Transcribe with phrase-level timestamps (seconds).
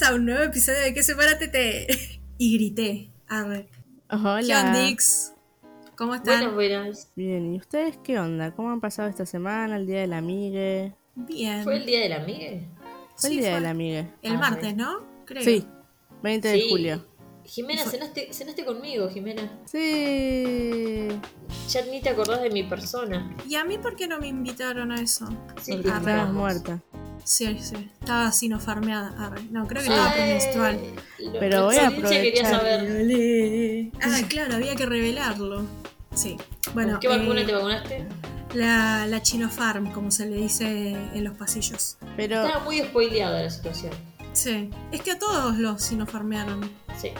[0.00, 1.86] bienvenidos a un nuevo episodio de Que Sepárate
[2.38, 3.10] Y grité.
[3.28, 3.68] A ver.
[4.10, 4.40] Hola.
[4.46, 5.34] ¿Qué ondix?
[5.96, 6.54] ¿Cómo están?
[6.54, 7.12] Buenas, buenas.
[7.16, 8.52] Bien, ¿y ustedes qué onda?
[8.54, 10.94] ¿Cómo han pasado esta semana, el día de la amigue?
[11.14, 11.62] Bien.
[11.64, 12.62] ¿Fue el día de la amiga?
[13.16, 14.10] Fue el día fue de la amigue.
[14.22, 15.06] El Ah, martes, ¿no?
[15.26, 15.42] Creo.
[15.42, 15.66] Sí,
[16.22, 17.06] 20 de julio.
[17.44, 19.58] Jimena, cenaste, cenaste conmigo, Jimena.
[19.66, 21.08] Sí.
[21.68, 23.36] Ya ni te acordás de mi persona.
[23.46, 25.28] ¿Y a mí por qué no me invitaron a eso?
[25.60, 26.80] Sí, Porque estabas muerta.
[27.24, 27.90] Sí, sí.
[28.00, 29.14] Estaba sinofarmeada.
[29.18, 29.42] Arre.
[29.50, 30.80] No, creo que Ay, estaba premenstrual.
[31.38, 32.24] Pero voy a aprovechar.
[34.02, 35.64] Ah, claro, había que revelarlo.
[36.14, 36.36] Sí.
[36.74, 38.06] Bueno, ¿Con qué vacuna eh, te vacunaste?
[38.54, 41.96] la, la Chinofarm, como se le dice en los pasillos.
[42.16, 43.92] Pero Estaba muy spoileada la situación.
[44.32, 44.70] Sí.
[44.92, 46.62] Es que a todos los sinofarmearon.
[47.00, 47.10] Sí.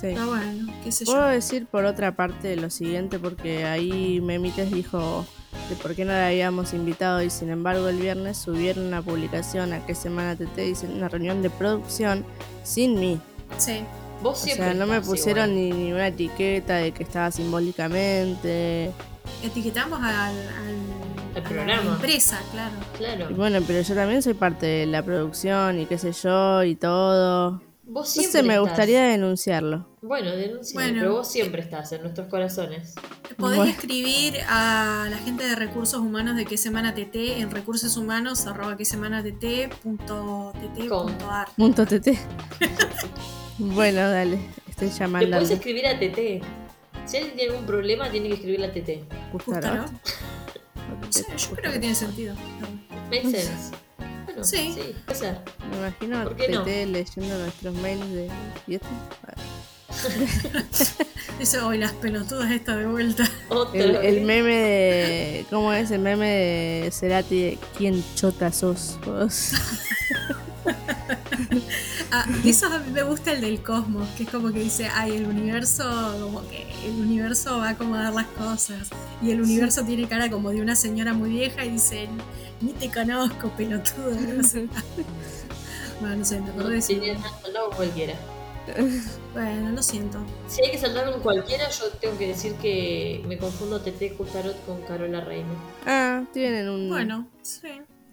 [0.00, 0.08] sí.
[0.08, 1.26] Está bueno, qué sé Puedo yo.
[1.28, 5.26] decir por otra parte lo siguiente, porque ahí Memites dijo
[5.68, 9.72] de por qué no la habíamos invitado y sin embargo el viernes subieron una publicación
[9.72, 12.24] a qué semana TT dicen una reunión de producción
[12.62, 13.20] sin mí.
[13.58, 13.82] Sí.
[14.22, 18.90] Vos O siempre sea, no me pusieron ni, ni una etiqueta de que estaba simbólicamente.
[19.42, 22.74] Etiquetamos al, al, Al a la empresa, claro.
[22.96, 23.30] Claro.
[23.30, 26.76] Y bueno, pero yo también soy parte de la producción y qué sé yo y
[26.76, 27.60] todo.
[27.88, 28.68] Vos No siempre sé, me estás.
[28.68, 29.88] gustaría denunciarlo.
[30.02, 30.98] Bueno, denuncia, Bueno.
[31.00, 32.94] pero vos siempre estás en nuestros corazones.
[33.36, 33.70] Podés Bueno.
[33.70, 38.76] escribir a la gente de recursos humanos de qué semana TT en recursos humanos arroba
[38.76, 41.06] qué semana TT punto TT Com.
[41.06, 41.48] punto ar.
[41.56, 42.18] Punto TT.
[43.58, 45.30] bueno, dale, estoy Le llamando.
[45.30, 46.42] puedes escribir a TT.
[47.06, 49.04] Si alguien tiene algún problema, tiene que escribirle a TT.
[49.32, 49.76] Justo, ¿no?
[49.76, 49.86] No
[51.10, 52.34] sé, yo creo que tiene sentido.
[53.10, 53.70] Make sense.
[54.42, 54.72] Sí.
[54.74, 55.38] sí, puede ser.
[55.70, 56.64] Me imagino ¿Por qué TT no?
[56.64, 58.30] leyendo nuestros mails de...
[58.66, 58.88] ¿Y esto?
[61.40, 63.28] Eso hoy las pelotudas esta de vuelta.
[63.48, 65.46] Otra El, el meme de...
[65.50, 65.90] ¿Cómo es?
[65.90, 69.52] El meme de Cerati de ¿Quién chota sos vos?
[72.18, 75.16] Ah, eso a mí me gusta el del cosmos, que es como que dice, ay,
[75.16, 75.84] el universo,
[76.18, 78.88] como que el universo va a acomodar las cosas.
[79.20, 82.08] Y el universo tiene cara como de una señora muy vieja y dice,
[82.62, 84.12] ni te conozco, pelotudo.
[84.34, 84.66] No sé.
[86.00, 86.94] bueno, no sé, me acordé de eso.
[87.76, 88.14] cualquiera.
[89.34, 90.18] Bueno, lo siento.
[90.48, 94.64] Si hay que saltar con cualquiera, yo tengo que decir que me confundo TT Justarot
[94.64, 95.52] con Carola Reina.
[95.84, 97.68] Ah, tienen un, Bueno, sí.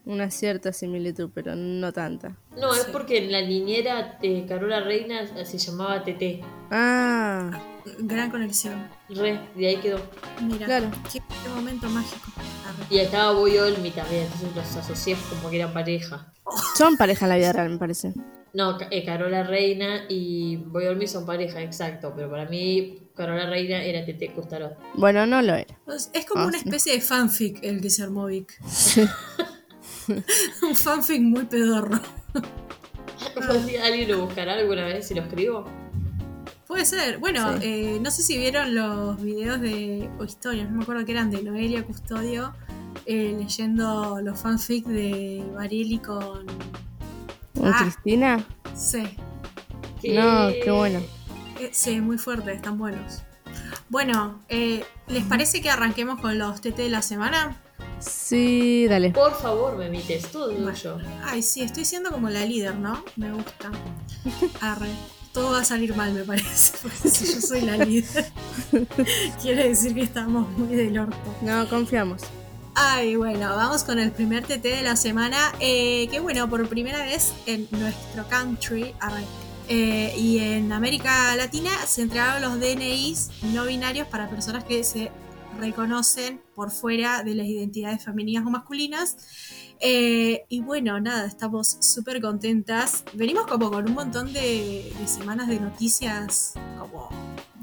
[0.05, 2.35] Una cierta similitud, pero no tanta.
[2.57, 2.89] No, es Sí.
[2.91, 6.41] porque en la niñera de Carola Reina se llamaba TT.
[6.71, 7.51] Ah,
[7.99, 8.87] Gran conexión.
[9.09, 9.99] Re, de ahí quedó.
[10.41, 10.89] Mira, Claro.
[11.11, 12.31] qué, qué momento mágico.
[12.37, 12.85] Arre.
[12.89, 16.31] Y estaba Boy Olmi también, entonces los asocié como que eran pareja.
[16.77, 18.13] son pareja en la vida real, me parece.
[18.53, 22.13] No, eh, Carola Reina y Boy Olmi son pareja, exacto.
[22.15, 24.77] Pero para mí, Carola Reina era TT Justarot.
[24.95, 25.75] Bueno, no lo era.
[26.13, 26.65] Es como Ah, una sí.
[26.65, 28.53] especie de fanfic el que se armó Vic.
[30.61, 31.99] Un fanfic muy pedorro.
[33.83, 35.65] ¿Alguien lo buscará alguna vez si lo escribo?
[36.67, 37.19] Puede ser.
[37.19, 37.59] Bueno, Sí.
[37.63, 41.29] eh, no sé si vieron los videos de, o historias, no me acuerdo que eran
[41.31, 42.53] de Noelia Custodio,
[43.05, 46.45] eh, leyendo los fanfic de Barili con...
[47.55, 47.77] ¿Con Ah.
[47.79, 48.43] Cristina?
[48.75, 49.03] Sí,
[50.03, 50.99] No, qué bueno.
[51.59, 53.21] eh, sí, muy fuerte, están buenos.
[53.89, 57.57] Bueno, eh, ¿les parece que arranquemos con los TT de la semana?
[58.05, 59.11] Sí, dale.
[59.11, 60.97] Por favor, me emites, todo tuyo.
[61.23, 63.03] Ay, sí, estoy siendo como la líder, ¿no?
[63.15, 63.71] Me gusta.
[64.61, 64.89] Arre.
[65.33, 66.73] Todo va a salir mal, me parece.
[66.81, 68.31] Porque si yo soy la líder,
[69.41, 71.17] quiere decir que estamos muy del orto.
[71.41, 72.21] No, confiamos.
[72.75, 75.51] Ay, bueno, vamos con el primer TT de la semana.
[75.59, 79.23] eh, que bueno, por primera vez en nuestro country arre,
[79.69, 85.11] eh, y en América Latina se entregaron los DNIs no binarios para personas que se
[85.59, 89.17] reconocen por fuera de las identidades femeninas o masculinas.
[89.79, 93.03] Eh, y bueno, nada, estamos súper contentas.
[93.13, 97.09] Venimos como con un montón de, de semanas de noticias como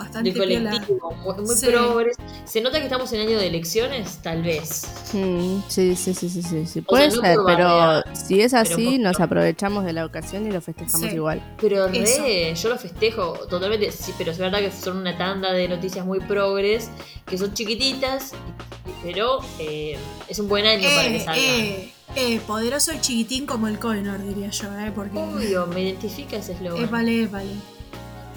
[0.00, 0.70] bastante piola.
[0.70, 1.66] colectivo, muy, muy Sí.
[1.66, 2.16] progres.
[2.44, 4.18] ¿Se nota que estamos en año de elecciones?
[4.22, 4.82] Tal vez.
[5.12, 9.20] Mm, sí, sí, sí, sí, sí, Puede sea, no ser, pero si es así, nos
[9.20, 11.14] aprovechamos de la ocasión y lo festejamos Sí.
[11.16, 11.40] igual.
[11.60, 13.90] Pero re, yo lo festejo totalmente.
[13.92, 16.90] Sí, pero es verdad que son una tanda de noticias muy progres,
[17.26, 18.32] que son chiquititas,
[19.02, 19.96] pero eh,
[20.28, 21.44] es un buen año para que Eh, salgan.
[21.44, 24.90] eh, eh, poderoso y chiquitín como el Cohenor, diría yo, ¿eh?
[24.94, 25.16] Porque.
[25.18, 26.82] Obvio, me identifica ese eslogan.
[26.84, 27.50] Épale, épale.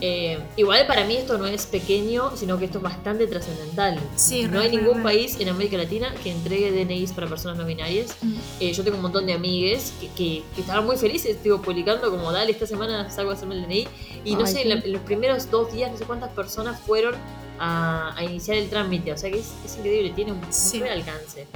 [0.05, 3.97] Eh, igual para mí esto no es pequeño, sino que esto es bastante trascendental.
[4.17, 8.17] Sí, no hay ningún país en América Latina que entregue DNIs para personas no binarias.
[8.21, 8.33] Mm.
[8.59, 12.11] Eh, yo tengo un montón de amigues que, que- que estaban muy felices, digo, publicando
[12.11, 13.87] como, dale, esta semana salgo a hacerme el DNI.
[14.25, 14.61] Y no Ay, sé, sí.
[14.63, 17.15] en, la- en los primeros dos días, no sé cuántas personas fueron
[17.57, 19.13] a, a iniciar el trámite.
[19.13, 20.81] O sea que es, es increíble, tiene un, Sí.
[20.81, 21.47] re alcance.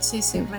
[0.00, 0.38] Sí, sí, Sí.
[0.40, 0.58] re.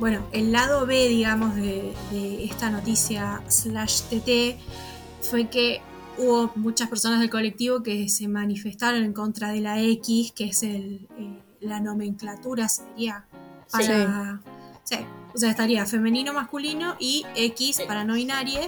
[0.00, 4.56] bueno, el lado B, digamos, de, de esta noticia slash TT
[5.22, 5.80] fue que
[6.18, 10.62] hubo muchas personas del colectivo que se manifestaron en contra de la X, que es
[10.62, 13.26] el, eh, la nomenclatura, sería
[13.70, 14.40] para...
[14.84, 14.96] Sí.
[15.34, 18.60] O sea, estaría femenino, masculino y X para no binario.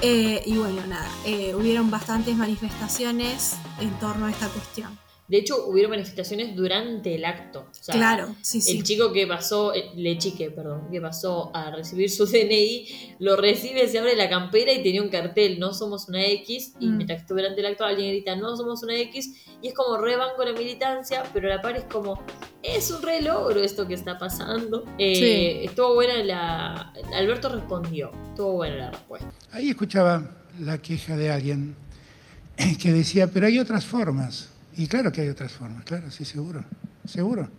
[0.00, 4.96] Eh, y bueno, nada, eh, hubieron bastantes manifestaciones en torno a esta cuestión.
[5.28, 7.66] De hecho, hubieron manifestaciones durante el acto.
[7.86, 8.78] claro, sí, sí.
[8.78, 13.36] El chico que pasó, eh, le chique, perdón, que pasó a recibir su DNI, lo
[13.36, 16.96] recibe, se abre la campera y tenía un cartel, no somos una X, y mm.
[16.96, 20.14] mientras que durante el acto alguien grita, no somos una X, y es como re
[20.34, 22.22] con la militancia, pero la par es como,
[22.62, 24.84] es un re logro esto que está pasando.
[24.96, 26.92] Eh, estuvo buena la...
[27.12, 29.30] Alberto respondió, estuvo buena la respuesta.
[29.52, 31.76] Ahí escuchaba la queja de alguien
[32.80, 36.64] que decía, pero hay otras formas y claro que hay otras formas, claro, sí, seguro,
[37.04, 37.50] seguro.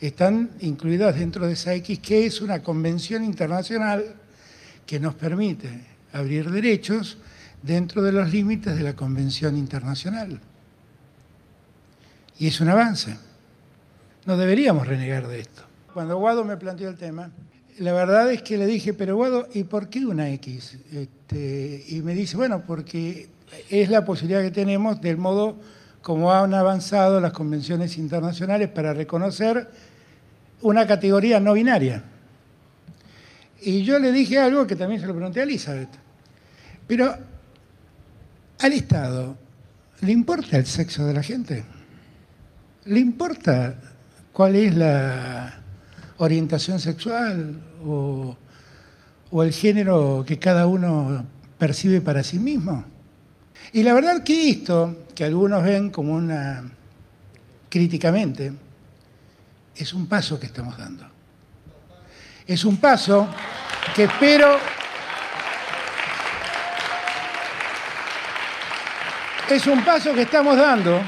[0.00, 4.16] Están incluidas dentro de esa X, que es una convención internacional
[4.84, 5.68] que nos permite
[6.12, 7.18] abrir derechos
[7.62, 10.40] dentro de los límites de la convención internacional.
[12.40, 13.16] Y es un avance.
[14.26, 15.62] No deberíamos renegar de esto.
[15.92, 17.30] Cuando Guado me planteó el tema,
[17.78, 20.78] la verdad es que le dije, pero Guado, ¿y por qué una X?
[20.92, 23.28] Este, y me dice, bueno, porque
[23.70, 25.60] es la posibilidad que tenemos del modo
[26.04, 29.66] como han avanzado las convenciones internacionales para reconocer
[30.60, 32.04] una categoría no binaria.
[33.62, 35.88] Y yo le dije algo que también se lo pregunté a Elizabeth.
[36.86, 37.16] Pero
[38.60, 39.34] al Estado,
[40.02, 41.64] ¿le importa el sexo de la gente?
[42.84, 43.74] ¿Le importa
[44.30, 45.54] cuál es la
[46.18, 48.36] orientación sexual o,
[49.30, 51.24] o el género que cada uno
[51.56, 52.93] percibe para sí mismo?
[53.72, 56.64] Y la verdad que esto, que algunos ven como una
[57.68, 58.52] críticamente,
[59.74, 61.06] es un paso que estamos dando.
[62.46, 63.28] Es un paso
[63.94, 64.58] que espero
[69.50, 71.00] es un paso que estamos dando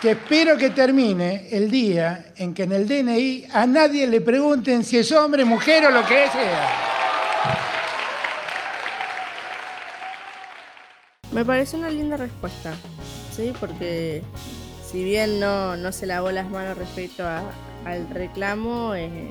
[0.00, 4.82] que espero que termine el día en que en el DNI a nadie le pregunten
[4.82, 7.69] si es hombre, mujer o lo que sea.
[11.32, 12.74] Me parece una linda respuesta,
[13.34, 13.52] ¿sí?
[13.58, 14.22] Porque
[14.90, 19.28] si bien no, no se lavó las manos respecto al reclamo, eh,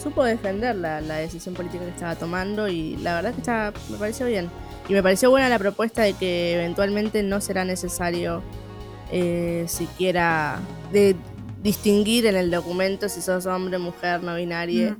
[0.00, 4.26] supo defender la, decisión política que estaba tomando y la verdad que está, me pareció
[4.26, 4.48] bien.
[4.88, 8.42] Y me pareció buena la propuesta de que eventualmente no será necesario
[9.12, 10.60] eh, siquiera
[10.92, 11.16] de
[11.62, 14.96] distinguir en el documento si sos hombre, mujer, no binaria.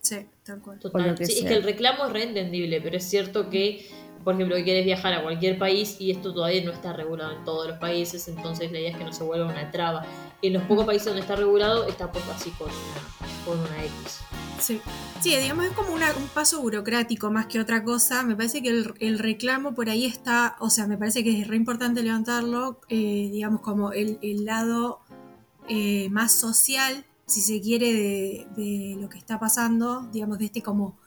[0.00, 0.78] Sí, tal cual.
[0.78, 1.16] Total.
[1.18, 3.86] Sí, es que el reclamo es reentendible, pero es cierto que
[4.26, 7.44] por ejemplo, que quieres viajar a cualquier país y esto todavía no está regulado en
[7.44, 10.04] todos los países, entonces la idea es que no se vuelva una traba.
[10.42, 14.18] En los pocos países donde está regulado está puesto así con una, con una X.
[14.58, 14.80] Sí.
[15.20, 16.00] sí, digamos, es como un
[16.34, 18.24] paso burocrático más que otra cosa.
[18.24, 21.54] Me parece que el, reclamo por ahí está, o sea, me parece que es re
[21.54, 25.02] importante levantarlo, eh, digamos, como el, lado
[25.68, 30.62] eh, más social, si se quiere, de, de, lo que está pasando, digamos, de este
[30.62, 30.98] como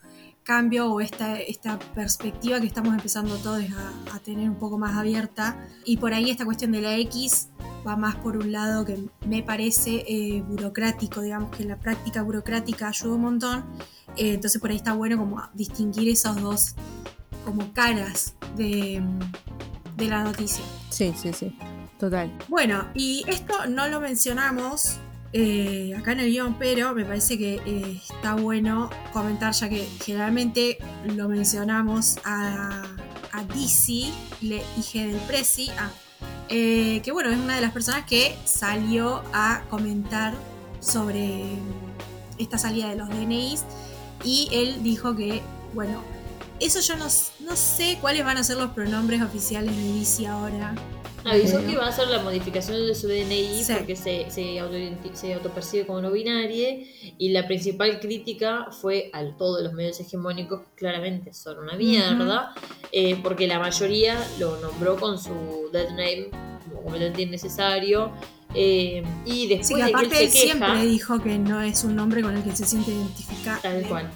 [0.49, 3.63] cambio o esta, esta perspectiva que estamos empezando todos
[4.11, 5.63] a, tener un poco más abierta.
[5.85, 7.49] Y por ahí esta cuestión de la X
[7.87, 12.87] va más por un lado que me parece eh, burocrático, digamos que la práctica burocrática
[12.87, 13.63] ayuda un montón.
[14.17, 16.73] Eh, entonces por ahí está bueno como distinguir esos dos
[17.45, 19.03] como caras de,
[19.97, 20.65] de la noticia.
[20.89, 21.55] Sí, sí, sí.
[21.99, 22.35] Total.
[22.47, 24.97] Bueno, y esto no lo mencionamos,
[25.31, 29.87] eh, acá en el guion, pero me parece que eh, está bueno comentar, ya que
[30.03, 32.83] generalmente lo mencionamos a,
[33.31, 35.91] a Dizzy, le dije del Prezi, ah,
[36.49, 40.33] eh, que bueno, es una de las personas que salió a comentar
[40.79, 41.43] sobre
[42.39, 43.65] esta salida de los DNIs
[44.23, 45.41] y él dijo que,
[45.73, 46.01] bueno,
[46.59, 50.73] eso yo no, no sé cuáles van a ser los pronombres oficiales de Dizzy ahora.
[51.25, 54.75] Avisó que iba a hacer la modificación de su DNI porque se, se, auto,
[55.13, 56.77] se autopercibe como no binaria
[57.17, 62.53] y la principal crítica fue a todos los medios hegemónicos que claramente son una mierda
[62.91, 66.29] eh, porque la mayoría lo nombró con su dead name
[66.65, 68.11] como completamente innecesario
[68.53, 72.21] eh, y después de que él, se queja, siempre dijo que no es un nombre
[72.21, 73.59] con el que se siente identificado.
[73.61, 74.09] Tal cual.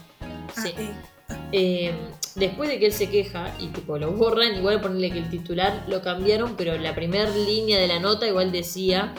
[0.55, 0.73] Sí.
[1.51, 1.93] Eh,
[2.35, 5.85] después de que él se queja y tipo lo borran, igual ponerle que el titular
[5.87, 9.13] lo cambiaron, pero la primera línea de la nota igual decía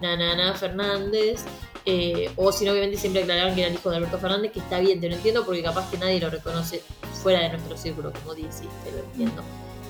[0.00, 1.44] Nanana Fernández.
[1.86, 4.58] Eh, o si no, obviamente siempre aclararon que era el hijo de Alberto Fernández, que
[4.60, 6.82] está bien, te lo entiendo porque capaz que nadie lo reconoce
[7.22, 9.42] fuera de nuestro círculo, como dice, te lo entiendo.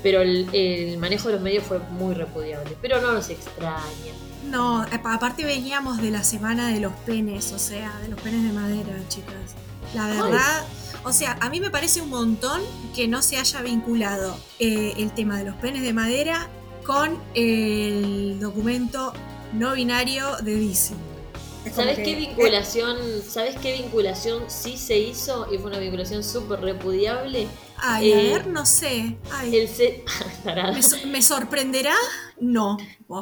[0.02, 4.12] Pero el, manejo de los medios fue muy repudiable, pero no nos extraña.
[4.50, 8.42] No, apa- aparte veníamos de la semana de los penes, o sea, de los penes
[8.42, 9.54] de madera, chicas.
[9.94, 10.64] La verdad,
[11.04, 12.62] o sea, a mí me parece un montón
[12.94, 16.48] que no se haya vinculado eh, el tema de los penes de madera
[16.86, 19.12] con el documento
[19.52, 20.54] no binario de
[21.64, 25.46] como ¿Sabes que- qué vinculación, ¿sabes qué vinculación sí se hizo?
[25.52, 27.48] Y fue una vinculación súper repudiable.
[27.78, 29.16] Ay, a eh, ver, no sé.
[29.30, 30.04] Ay, El se...
[30.44, 30.72] Tarada.
[30.72, 31.94] ¿me, so- me sorprenderá?
[32.40, 32.76] No.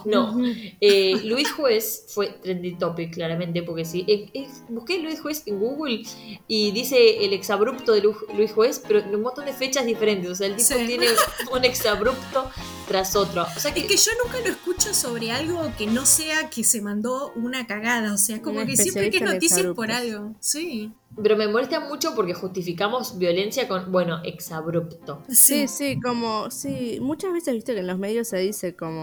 [0.06, 0.40] No,
[0.80, 4.04] eh, Luis Juez fue trending topic claramente porque sí.
[4.08, 6.02] Eh, eh, busqué Luis Juez en Google
[6.48, 10.30] y dice el exabrupto de Lu- Luis Juez, pero en un montón de fechas diferentes.
[10.30, 10.86] O sea, el tipo Sí.
[10.86, 11.06] tiene
[11.52, 12.50] un exabrupto
[12.88, 13.42] tras otro.
[13.56, 16.64] O sea que, Es que yo nunca lo escucho sobre algo que no sea que
[16.64, 18.14] se mandó una cagada.
[18.14, 20.34] O sea, como que siempre que es noticias por algo.
[20.40, 20.90] Sí.
[21.22, 25.22] pero me molesta mucho porque justificamos violencia con, bueno, exabrupto.
[25.28, 29.01] Sí, sí, como, sí, muchas veces viste que en los medios se dice como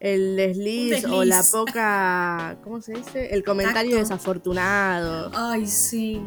[0.00, 3.34] el desliz, o la poca, ¿cómo se dice?
[3.34, 3.98] El comentario Tacto.
[4.08, 6.22] desafortunado, Ay, sí.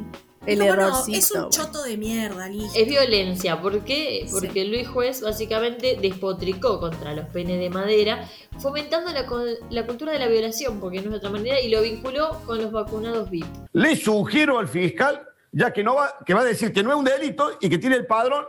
[0.45, 1.17] el No, bueno, errorcito.
[1.17, 2.77] es un choto de mierda, listo.
[2.77, 4.25] Es violencia, ¿por qué?
[4.27, 4.31] Sí.
[4.31, 8.29] Porque Luis Juez básicamente despotricó contra los penes de madera,
[8.59, 12.41] fomentando la cultura de la violación, porque no es de otra manera, y lo vinculó
[12.45, 13.45] con los vacunados VIP.
[13.73, 16.95] Le sugiero al fiscal, ya que, no va, que va a decir que no es
[16.97, 18.45] un delito y que tiene el padrón,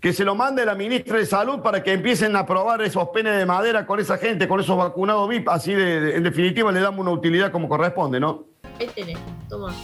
[0.00, 3.36] que se lo mande la ministra de Salud para que empiecen a probar esos penes
[3.36, 5.48] de madera con esa gente, con esos vacunados VIP.
[5.48, 8.44] Así, de, de- en definitiva, le damos una utilidad como corresponde, ¿no?
[8.78, 9.74] Ahí tenés, toma.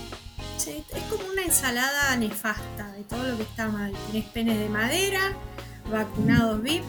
[0.56, 3.92] Sí, es como una ensalada nefasta de todo lo que está mal.
[4.06, 5.32] Tenés penes de madera,
[5.90, 6.84] vacunados VIP,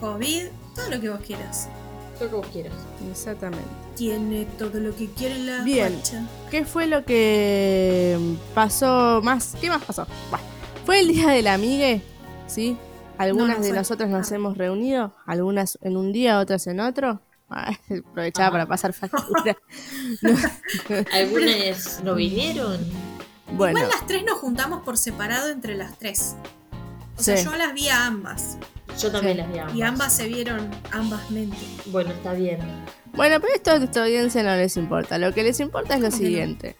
[0.00, 0.44] COVID,
[0.74, 1.68] todo lo que vos quieras.
[2.20, 2.72] Lo que vos quieras.
[3.10, 3.68] Exactamente.
[3.96, 6.00] Tiene todo lo que quiere la Bien.
[6.50, 8.18] ¿Qué fue lo que
[8.54, 9.54] pasó más?
[9.60, 10.06] ¿Qué más pasó?
[10.30, 10.44] Bueno,
[10.86, 12.00] fue el día del amigue,
[12.46, 12.76] ¿sí?
[13.18, 14.34] Algunas No, no de nosotras nos Ah.
[14.34, 17.20] hemos reunido, algunas en un día, otras en otro.
[17.48, 18.50] Aprovechaba Ah.
[18.50, 19.56] para pasar factura.
[21.12, 22.78] ¿Algunas no vinieron?
[23.52, 26.36] bueno, Igual las tres nos juntamos por separado entre las tres.
[27.18, 28.58] O sea, yo las vi a ambas.
[29.00, 29.42] Yo también Sí.
[29.42, 29.76] las vi ambas.
[29.76, 31.56] Y ambas se vieron ambas mente.
[31.86, 32.58] Bueno, está bien.
[33.14, 35.16] bueno, pero esto a nuestra audiencia no les importa.
[35.18, 36.76] Lo que les importa es lo siguiente.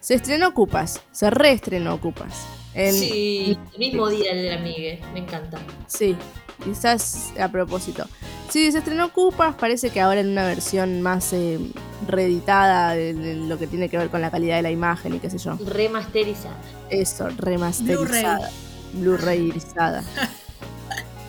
[0.00, 2.46] Se estrenó Ocupas, se reestrenó Ocupas.
[2.74, 5.58] En, Sí, el mismo día del amigue, me encanta.
[5.86, 6.16] Sí,
[6.64, 8.06] quizás a propósito.
[8.48, 11.58] Sí, se estrenó Cupas, parece que ahora en una versión más eh,
[12.06, 15.18] reeditada de, de lo que tiene que ver con la calidad de la imagen y
[15.18, 15.56] qué sé yo.
[15.66, 16.56] Remasterizada.
[16.90, 18.50] Eso, remasterizada.
[18.94, 20.02] Blu-rayizada.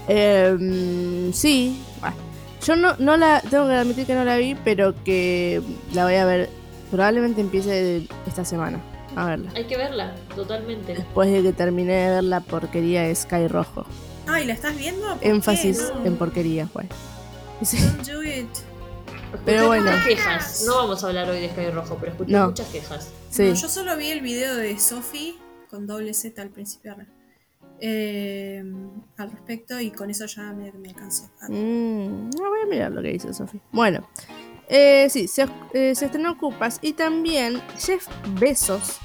[0.05, 2.17] Em, sí, bueno,
[2.61, 5.61] yo no, no la, tengo que admitir que no la vi, pero que
[5.93, 6.49] la voy a ver,
[6.91, 8.81] probablemente empiece esta semana
[9.15, 9.51] a verla.
[9.55, 10.93] Hay que verla, totalmente.
[10.95, 13.85] Después de que terminé de ver la porquería de Sky Rojo.
[14.27, 15.07] Ay, ¿la estás viendo?
[15.07, 15.29] ¿Por qué?
[15.29, 16.05] Énfasis No.
[16.05, 16.87] en porquería, güey.
[17.61, 17.77] Sí.
[17.77, 18.47] Don't do it.
[19.45, 19.85] Pero Escuché bueno.
[19.91, 20.63] muchas quejas.
[20.67, 22.47] No vamos a hablar hoy de Sky Rojo, pero escuché No.
[22.47, 23.11] muchas quejas.
[23.29, 23.43] Sí.
[23.49, 25.35] No, yo solo vi el video de Sophie
[25.69, 26.95] con doble Z al principio
[27.85, 28.63] eh,
[29.17, 31.29] al respecto y con eso ya me, me alcanzó.
[31.41, 33.59] Ah, Mm, no voy a mirar lo que dice Sofi.
[33.71, 34.07] Bueno,
[34.69, 35.43] eh, sí, se,
[35.73, 38.07] eh, se estrenó Cupas y también Jeff
[38.39, 38.99] Besos,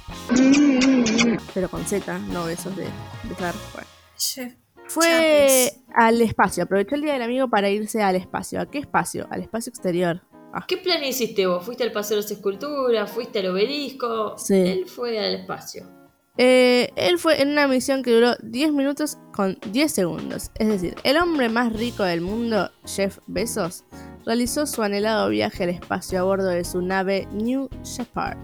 [1.55, 2.87] pero con Z, no besos de
[3.25, 3.55] besar.
[3.73, 4.55] Bueno, Chef,
[4.87, 5.85] fue Chapis.
[5.95, 8.61] al espacio, aprovechó el día del amigo para irse al espacio.
[8.61, 9.27] ¿A qué espacio?
[9.31, 10.23] Al espacio exterior.
[10.53, 11.65] Ah, ¿Qué plan hiciste vos?
[11.65, 13.11] ¿Fuiste al Paseo de las Esculturas?
[13.11, 14.39] ¿Fuiste al obelisco?
[14.39, 14.55] Sí.
[14.55, 15.98] Él fue al espacio.
[16.41, 20.53] Eh, él fue en una misión que duró 10 minutos con 10 segundos.
[20.55, 23.85] Es decir, el hombre más rico del mundo, Jeff Bezos,
[24.25, 28.39] realizó su anhelado viaje al espacio a bordo de su nave New Shepard,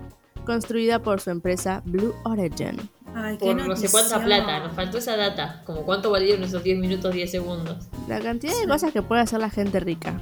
[0.44, 2.90] construida por su empresa Blue Origin.
[3.14, 4.58] Ay, qué Por no sé cuánta plata.
[4.58, 5.62] Nos faltó esa data.
[5.64, 7.86] Como cuánto valieron esos 10 minutos, 10 segundos.
[8.08, 10.20] La cantidad de cosas que puede hacer la gente rica.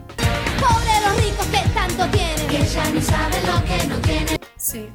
[0.61, 2.49] Pobre los ricos que tanto tienen.
[2.49, 4.39] Que ya ni saben lo que no tienen.
[4.59, 4.91] Sí.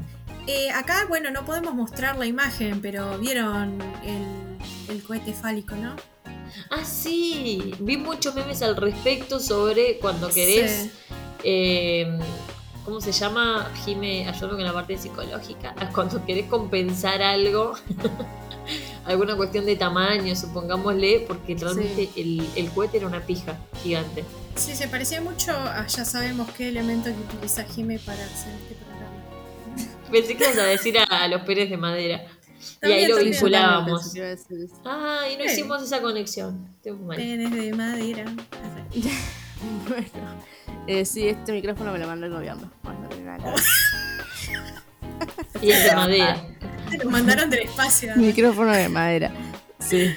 [0.48, 5.96] Eh, acá, bueno, no podemos mostrar la imagen, pero vieron el, el cohete fálico, ¿no?
[6.72, 7.74] Ah, sí.
[7.80, 10.72] Vi muchos memes al respecto sobre cuando querés.
[10.84, 10.92] Sí.
[11.44, 12.20] eh,
[12.86, 13.70] ¿Cómo se llama?
[13.84, 15.75] Jime, ayúdame con la parte psicológica.
[15.94, 17.74] Cuando querés compensar algo.
[19.06, 24.24] alguna cuestión de tamaño, supongámosle, porque realmente el, el cohete era una pija gigante.
[24.56, 28.77] Sí, se parecía mucho a ya sabemos qué elemento que utiliza Jime para hacer este.
[30.12, 32.26] Pensé que ibas a decir a, a los peres de madera.
[32.84, 34.14] y ahí lo vinculábamos.
[34.86, 36.68] Ah, y no hicimos esa conexión.
[37.16, 38.26] Penes de madera.
[39.88, 40.36] Bueno,
[40.86, 42.72] eh, sí, este micrófono me lo mandó el gobierno.
[42.84, 43.10] Bueno,
[43.40, 43.56] no.
[45.62, 46.46] Y es de madera.
[46.92, 48.16] Te lo mandaron del espacio.
[48.16, 49.32] Micrófono de madera.
[49.80, 50.14] Sí.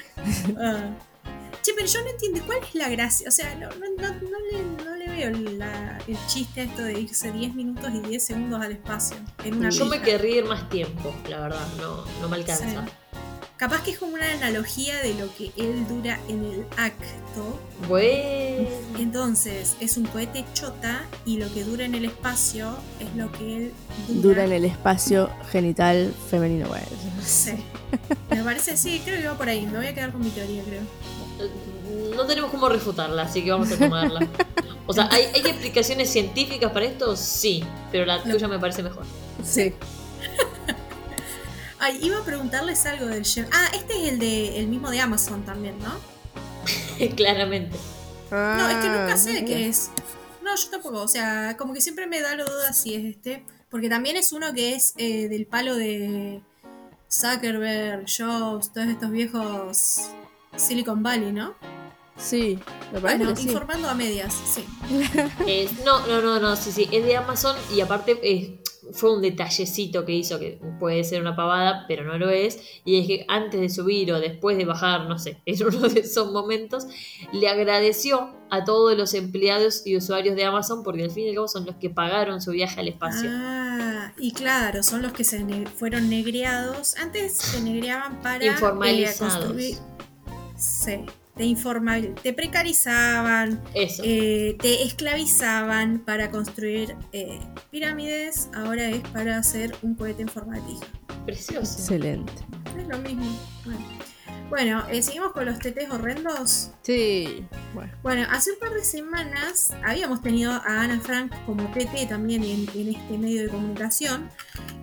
[0.59, 0.91] Ah.
[1.63, 3.29] Che, pero yo no entiendo cuál es la gracia.
[3.29, 4.15] O sea, no, no, no,
[4.85, 9.17] no le, la- el chiste esto de irse 10 minutos y 10 segundos al espacio.
[9.45, 12.65] En una Yo me querría ir más tiempo, la verdad, no, no me alcanza.
[12.87, 12.93] Sí.
[13.57, 17.61] Capaz que es como una analogía de lo que él dura en el acto.
[17.89, 23.31] Bueno, Entonces, es un cohete chota y lo que dura en el espacio es lo
[23.33, 23.73] que él
[24.09, 26.69] dura, Dura en el espacio genital femenino.
[26.69, 26.87] Bueno,
[27.23, 27.53] Sí.
[28.31, 29.67] Me parece, sí, creo que va por ahí.
[29.67, 30.83] Me voy a quedar con mi teoría, creo.
[32.17, 34.21] no tenemos cómo refutarla, así que vamos a tomarla.
[34.91, 37.17] O sea, ¿hay, ¿hay explicaciones científicas para esto?
[37.17, 39.05] Sí, pero la tuya me parece mejor.
[39.45, 39.73] sí.
[41.79, 43.47] Ay, iba a preguntarles algo del Shem.
[43.53, 45.95] Ah, este es el de el mismo de Amazon también, ¿no?
[47.17, 47.77] Claramente.
[48.31, 49.91] No, es que nunca sé de Ah, qué es.
[50.43, 51.01] No, yo tampoco.
[51.01, 53.45] O sea, como que siempre me da la duda si es este.
[53.71, 56.43] Porque también es uno que es eh, del palo de
[57.11, 60.01] Zuckerberg, Jobs, todos estos viejos
[60.57, 61.55] Silicon Valley, ¿no?
[62.21, 62.59] Sí,
[62.93, 63.49] me parece Bueno, que sí.
[63.49, 64.65] informando a medias, sí.
[65.47, 68.61] Eh, no, no, no, no, sí, sí, es de Amazon y aparte eh,
[68.93, 72.59] fue un detallecito que hizo que puede ser una pavada, pero no lo es.
[72.85, 76.01] Y es que antes de subir o después de bajar, no sé, en uno de
[76.01, 76.87] esos momentos,
[77.33, 81.35] le agradeció a todos los empleados y usuarios de Amazon porque al fin y al
[81.37, 83.31] cabo son los que pagaron su viaje al espacio.
[83.33, 86.97] Ah, y claro, son los que se ne- fueron negreados.
[86.97, 89.37] Antes se negreaban para eh, Informalizados.
[89.37, 89.77] construir.
[90.59, 91.05] Sí,
[91.41, 98.51] te informal, te precarizaban, eh, te esclavizaban para construir eh, pirámides.
[98.53, 100.75] Ahora es para hacer un cohete en forma de.
[101.25, 101.79] Precioso.
[101.79, 102.31] Excelente.
[102.79, 103.25] Es lo mismo.
[103.65, 103.87] Bueno,
[104.51, 106.73] bueno eh, seguimos con los tetés horrendos.
[106.83, 107.91] Sí, bueno.
[108.03, 112.69] Bueno, hace un par de semanas habíamos tenido a Ana Frank como TT también en,
[112.75, 114.29] en este medio de comunicación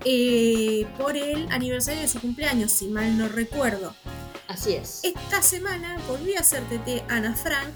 [0.06, 3.94] eh, por el aniversario de su cumpleaños, si mal no recuerdo.
[4.48, 5.02] Así es.
[5.04, 7.74] Esta semana volví a ser TT Ana Frank,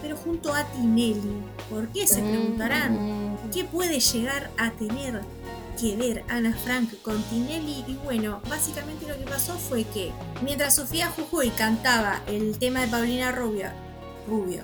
[0.00, 1.42] pero junto a Tinelli.
[1.68, 2.06] ¿Por qué?
[2.06, 3.38] Se preguntarán.
[3.52, 5.20] ¿Qué puede llegar a tener
[5.80, 7.84] que ver Ana Frank con Tinelli?
[7.88, 12.88] Y bueno, básicamente lo que pasó fue que mientras Sofía Jujuy cantaba el tema de
[12.88, 13.70] Paulina Rubio,
[14.28, 14.62] Rubio,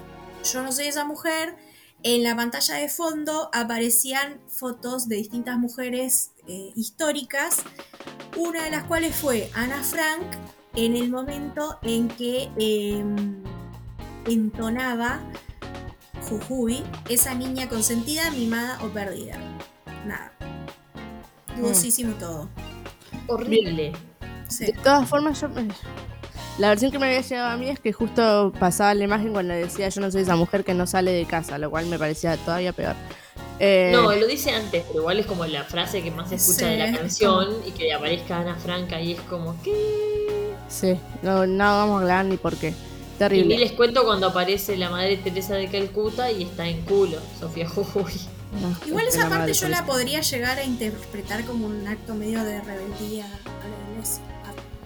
[0.52, 1.56] yo no soy esa mujer,
[2.04, 7.56] en la pantalla de fondo aparecían fotos de distintas mujeres eh, históricas,
[8.36, 10.22] una de las cuales fue Ana Frank
[10.84, 13.42] en el momento en que em,
[14.26, 15.20] entonaba
[16.28, 19.38] Jujuy, esa niña consentida, mimada o perdida.
[20.06, 20.32] Nada.
[21.56, 22.48] Dudosísimo todo.
[23.26, 23.92] Horrible.
[24.48, 24.66] Sí.
[24.66, 25.48] De todas formas, yo.
[26.58, 29.54] La versión que me había llegado a mí es que justo pasaba la imagen cuando
[29.54, 32.36] decía yo no soy esa mujer que no sale de casa, lo cual me parecía
[32.36, 32.94] todavía peor.
[33.60, 36.58] Eh, No, lo dice antes, pero igual es como la frase que más se escucha
[36.58, 40.37] Sí, de la canción y que aparezca Ana Franca y es como, ¿qué?
[40.68, 42.68] Sí, no, no vamos a hablar ni por qué.
[42.68, 43.58] Y ni Terrible.
[43.58, 48.12] les cuento cuando aparece la madre Teresa de Calcuta y está en culo, Sofía Jujuy.
[48.62, 52.14] No, Igual es esa parte madre yo la podría llegar a interpretar como un acto
[52.14, 54.22] medio de rebeldía a la iglesia.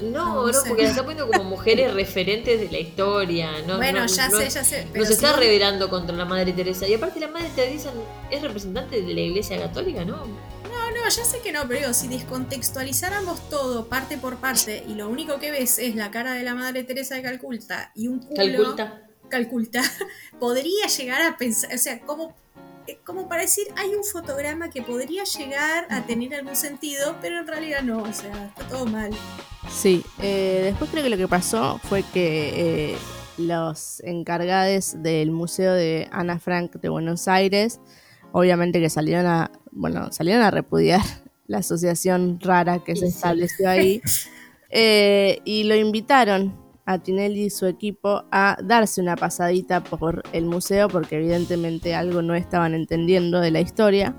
[0.00, 3.50] No, No, porque la está poniendo como mujeres referentes de la historia.
[3.68, 4.88] No, bueno, no, ya no- sé, ya sé.
[4.92, 6.88] Pero Nos está si revelando contra la madre Teresa.
[6.88, 7.90] Y aparte la madre Teresa
[8.30, 10.16] es representante de la iglesia católica, ¿no?
[11.02, 15.08] No, ya sé que no, pero digo, si descontextualizáramos todo parte por parte y lo
[15.08, 18.36] único que ves es la cara de la madre Teresa de Calculta y un culo.
[18.36, 19.02] Calculta.
[19.28, 19.82] Calculta,
[20.38, 22.36] podría llegar a pensar, o sea, como,
[22.86, 27.40] eh, como para decir, hay un fotograma que podría llegar a tener algún sentido, pero
[27.40, 29.10] en realidad no, o sea, está todo mal.
[29.68, 32.96] Sí, eh, después creo que lo que pasó fue que eh,
[33.38, 37.80] los encargados del Museo de Ana Frank de Buenos Aires,
[38.30, 41.00] obviamente que salieron a, bueno, salieron a repudiar
[41.46, 43.16] la asociación rara que se sí.
[43.16, 44.00] estableció ahí,
[44.70, 50.44] eh, y lo invitaron a Tinelli y su equipo a darse una pasadita por el
[50.44, 54.14] museo porque evidentemente algo no estaban entendiendo de la historia.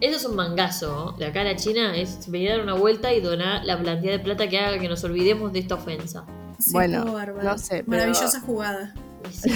[0.00, 1.14] Eso es un mangazo.
[1.18, 4.12] De acá a la China es venir a dar una vuelta y donar la cantidad
[4.12, 6.24] de plata que haga que nos olvidemos de esta ofensa.
[6.58, 7.04] Sí, Bueno,
[7.42, 8.94] no sé, pero- Maravillosa jugada.
[9.30, 9.50] Sí.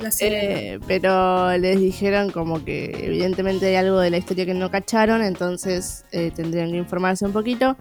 [0.00, 0.10] La.
[0.20, 5.22] Eh, pero les dijeron como que evidentemente hay algo de la historia que no cacharon,
[5.22, 7.76] entonces eh, tendrían que informarse un poquito.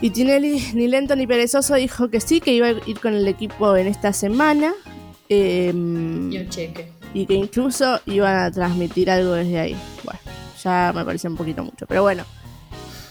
[0.00, 3.26] Y Tinelli, ni lento ni perezoso, dijo que sí, que iba a ir con el
[3.28, 4.72] equipo en esta semana.
[5.28, 6.92] eh, y un cheque.
[7.16, 9.76] Y que incluso iban a transmitir algo desde ahí.
[10.04, 10.20] Bueno,
[10.62, 12.24] ya me pareció un poquito mucho, pero bueno,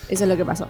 [0.07, 0.67] eso es lo que pasó.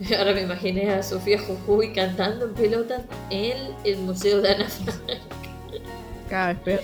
[0.18, 5.20] Ahora me imaginé a Sofía Jujuy cantando en pelotas en el Museo de Ana Frank.
[6.28, 6.80] Cada vez peor.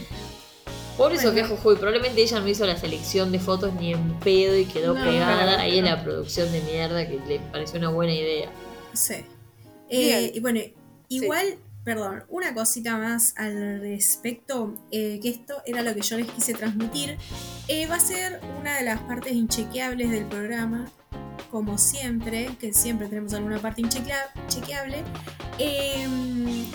[0.97, 1.29] Pobre Bueno.
[1.29, 4.95] Sofía Jujuy, probablemente ella no hizo la selección de fotos ni en pedo y quedó
[4.95, 8.49] No, pegada no, ahí en la producción de mierda que le pareció una buena idea.
[8.93, 9.25] Sí.
[9.91, 10.61] Eh, y bueno,
[11.09, 16.31] igual perdón, una cosita más al respecto, eh, que esto era lo que yo les
[16.31, 17.19] quise transmitir.
[17.69, 20.91] Eh, va a ser una de las partes inchequeables del programa,
[21.51, 25.05] como siempre, que siempre tenemos alguna parte inchequeable.
[25.59, 26.67] Em,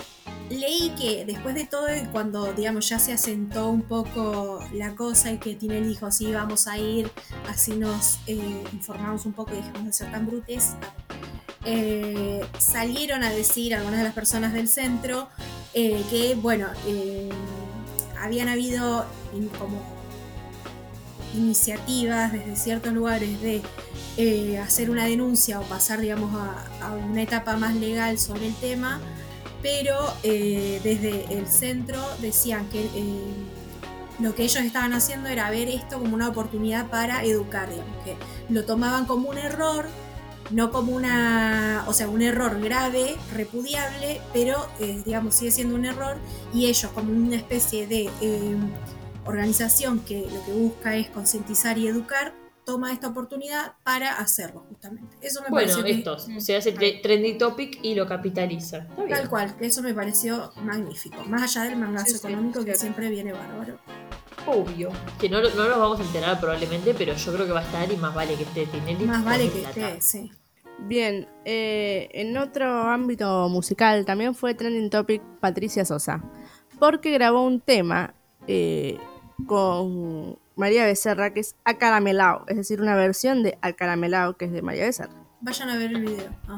[0.48, 5.38] leí que después de todo, cuando digamos ya se asentó un poco la cosa y
[5.38, 7.10] que tiene el hijo, sí, vamos a ir,
[7.48, 10.76] así nos eh, informamos un poco y dejamos de ser tan brutes.
[11.64, 15.28] Eh, salieron a decir algunas de las personas del centro
[15.74, 16.68] eh, que, bueno,
[18.18, 19.04] habían habido
[19.58, 19.82] como
[21.34, 23.62] iniciativas desde ciertos lugares de
[24.58, 29.00] hacer una denuncia o pasar, digamos, a, a una etapa más legal sobre el tema
[29.62, 33.34] pero eh, desde el centro decían que eh,
[34.18, 38.16] lo que ellos estaban haciendo era ver esto como una oportunidad para educar, digamos, que
[38.48, 39.86] lo tomaban como un error,
[40.50, 45.84] no como una, o sea, un error grave, repudiable, pero eh, digamos sigue siendo un
[45.84, 46.16] error
[46.52, 48.10] y ellos como una especie de
[49.24, 52.34] organización que lo que busca es concientizar y educar,
[52.64, 55.16] toma esta oportunidad para hacerlo, justamente.
[55.20, 58.86] Eso me bueno, pareció esto, se hace trendy topic y lo capitaliza.
[59.08, 61.24] Tal cual, que eso me pareció magnífico.
[61.24, 63.78] Más allá del mangazo económico que siempre viene bárbaro.
[64.46, 64.90] Obvio.
[65.18, 67.90] Que no, no nos vamos a enterar probablemente, pero yo creo que va a estar
[67.90, 69.04] y más vale que esté Tinelli.
[69.04, 70.30] Más vale que esté, sí.
[70.86, 76.22] Bien, eh, en otro ámbito musical también fue trending topic Patricia Sosa,
[76.78, 78.14] porque grabó un tema
[78.46, 78.98] eh,
[79.46, 84.62] con María Becerra, que es Acaramelao, es decir, una versión de Acaramelao que es de
[84.62, 85.14] María Becerra.
[85.40, 86.30] Vayan a ver el video.
[86.48, 86.56] Ah.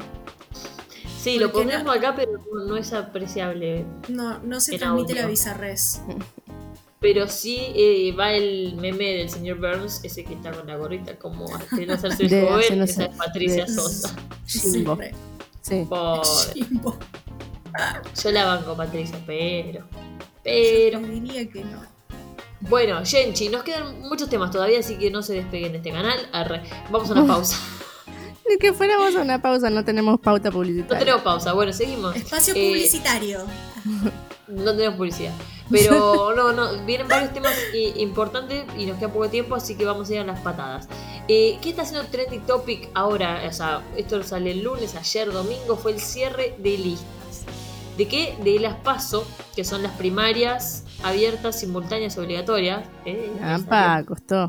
[1.23, 2.33] Sí, lo ponemos acá, pero
[2.67, 3.85] no, es apreciable.
[4.09, 6.03] No, no se transmite la bizarrés.
[7.03, 11.19] Pero sí eh, va el meme del señor Burns, ese que está con la gorrita
[11.19, 14.15] como no hacerse joven, esa es Patricia Sosa.
[14.47, 14.87] Sí.
[15.63, 15.89] sí.
[18.23, 19.85] Yo la banco, Patricia, pero.
[20.45, 21.01] Pero.
[21.01, 21.83] Yo diría que no.
[22.61, 26.29] Bueno, Genchi, nos quedan muchos temas todavía, así que no se despeguen de este canal.
[26.91, 27.59] Vamos a una pausa.
[28.49, 30.95] Ni que fuéramos a una pausa, no tenemos pauta publicitaria.
[30.95, 32.15] No tenemos pausa, bueno, seguimos.
[32.15, 33.41] Espacio eh, publicitario.
[34.47, 35.33] No tenemos publicidad.
[35.73, 37.55] Pero no, no, vienen varios temas
[37.97, 40.89] importantes y nos queda poco tiempo, así que vamos a ir a las patadas.
[41.29, 43.43] Eh, ¿Qué está haciendo Trending Topic ahora?
[43.49, 47.45] O sea, esto sale el lunes, ayer domingo, fue el cierre de listas.
[47.97, 48.37] ¿De qué?
[48.43, 52.87] De las PASO, que son las primarias abiertas, simultáneas, obligatorias.
[53.05, 53.33] Eh,
[54.07, 54.49] costó.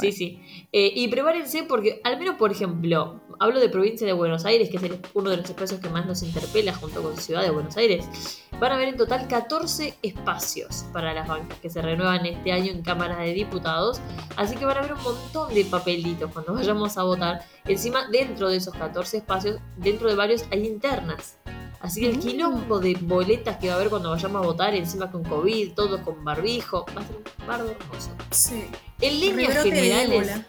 [0.00, 0.40] Sí, sí.
[0.72, 4.76] Eh, y prepárense porque, al menos por ejemplo, hablo de provincia de Buenos Aires, que
[4.76, 8.40] es uno de los espacios que más nos interpela junto con Ciudad de Buenos Aires.
[8.60, 12.70] Van a haber en total 14 espacios para las bancas que se renuevan este año
[12.70, 14.00] en cámaras de diputados.
[14.36, 17.44] Así que van a haber un montón de papelitos cuando vayamos a votar.
[17.66, 21.36] Encima, dentro de esos 14 espacios, dentro de varios hay internas.
[21.80, 22.20] Así que el mm.
[22.20, 26.00] quilombo de boletas que va a haber cuando vayamos a votar, encima con COVID, todos
[26.02, 28.10] con barbijo, va a ser un bardo hermoso.
[28.30, 28.66] Sí.
[29.00, 30.42] En líneas generales.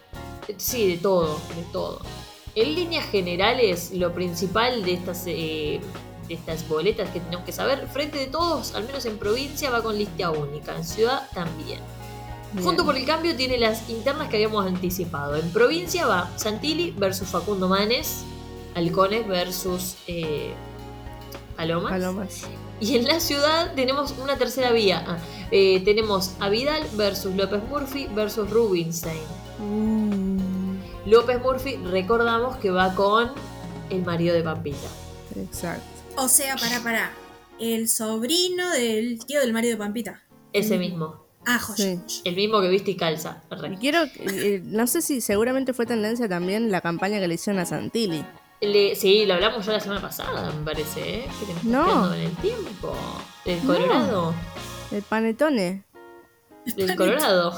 [0.58, 2.00] sí, de todo, de todo.
[2.54, 5.80] En líneas generales, lo principal de estas, eh,
[6.28, 9.82] de estas boletas que tenemos que saber, frente de todos, al menos en provincia, va
[9.82, 11.80] con lista única, en ciudad también.
[12.62, 15.34] Junto por el cambio tiene las internas que habíamos anticipado.
[15.34, 18.24] En provincia va Santilli versus Facundo Manes,
[18.76, 20.54] Halcones versus eh,
[21.56, 22.46] Palomas.
[22.80, 25.04] Y en la ciudad tenemos una tercera vía.
[25.06, 25.18] Ah,
[25.50, 29.22] eh, tenemos a Vidal versus López Murphy versus Rubinstein.
[29.58, 30.43] Mm.
[31.06, 33.32] López Murphy, recordamos que va con
[33.90, 34.88] el marido de Pampita.
[35.36, 35.84] Exacto.
[36.16, 37.10] O sea, para, para.
[37.60, 40.22] El sobrino del tío del marido de Pampita.
[40.52, 41.24] Ese mismo.
[41.46, 42.00] Ah, sí.
[42.24, 43.42] El mismo que viste y calza.
[43.70, 47.60] Y quiero, eh, no sé si seguramente fue tendencia también la campaña que le hicieron
[47.60, 48.24] a Santilli
[48.94, 51.26] sí, lo hablamos ya la semana pasada, me parece, ¿eh?
[51.40, 52.14] Que te no.
[52.14, 52.96] en el tiempo.
[53.44, 54.34] ¿El Colorado?
[54.90, 55.84] El panetone.
[56.76, 57.52] ¿El Colorado?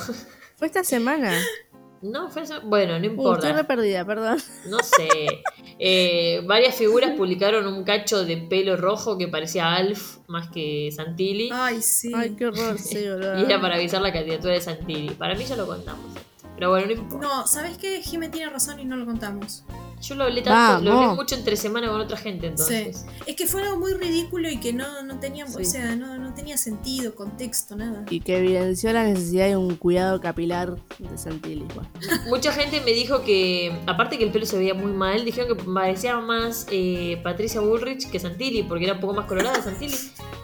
[0.56, 1.32] Fue esta semana.
[2.02, 3.48] No, fue Bueno, no uh, importa.
[3.48, 4.38] estoy perdida, perdón.
[4.68, 5.08] No sé.
[5.78, 11.50] Eh, varias figuras publicaron un cacho de pelo rojo que parecía Alf más que Santilli.
[11.52, 12.12] Ay, sí.
[12.16, 15.10] Ay, qué horror, sí, Y era para avisar la candidatura de Santilli.
[15.10, 16.06] Para mí ya lo contamos.
[16.54, 17.26] Pero bueno, no importa.
[17.26, 18.00] No, ¿sabes qué?
[18.00, 19.64] Jimé tiene razón y no lo contamos.
[20.00, 22.98] Yo lo hablé tanto, lo hablé mucho entre semana con otra gente entonces.
[22.98, 23.22] Sí.
[23.26, 26.34] Es que fue algo muy ridículo y que no, no tenía, o sea, no, no,
[26.34, 28.04] tenía sentido, contexto, nada.
[28.10, 31.66] Y que evidenció la necesidad de un cuidado capilar de Santilli.
[32.28, 35.64] Mucha gente me dijo que, aparte que el pelo se veía muy mal, dijeron que
[35.64, 39.96] parecía más eh, Patricia Bullrich que Santilli, porque era un poco más colorada Santilli.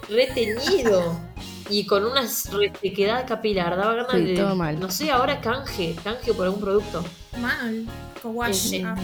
[0.08, 1.18] Reteñido.
[1.68, 3.76] Y con una resequedad capilar.
[3.76, 4.34] Daba ganas Sí, de.
[4.36, 4.78] todo mal.
[4.78, 7.04] No sé, ahora canje, canje por algún producto.
[7.40, 7.86] Mal.
[8.22, 8.72] Cowash.
[8.74, 8.94] Eh, Ah.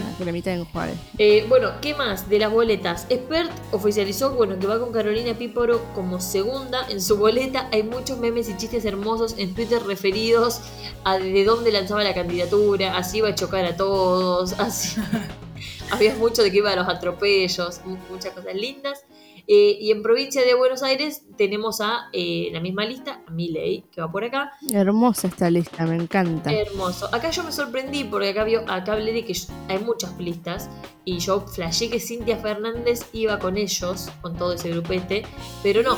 [1.18, 3.06] Eh, bueno, ¿qué más de las boletas?
[3.08, 7.68] Expert oficializó bueno, que va con Carolina Píporo como segunda en su boleta.
[7.72, 10.60] Hay muchos memes y chistes hermosos en Twitter referidos
[11.04, 15.00] a de dónde lanzaba la candidatura, así iba a chocar a todos, así.
[15.90, 19.04] Había mucho de que iba a los atropellos, mu- muchas cosas lindas.
[19.50, 23.82] Eh, y en provincia de Buenos Aires tenemos a eh, la misma lista, a Milei,
[23.90, 24.52] que va por acá.
[24.70, 26.52] Hermosa esta lista, me encanta.
[26.52, 27.08] Hermoso.
[27.14, 29.34] Acá yo me sorprendí porque acá, vio, acá hablé de que
[29.68, 30.68] hay muchas listas
[31.06, 35.22] y yo flashé que Cintia Fernández iba con ellos, con todo ese grupete,
[35.62, 35.96] pero no.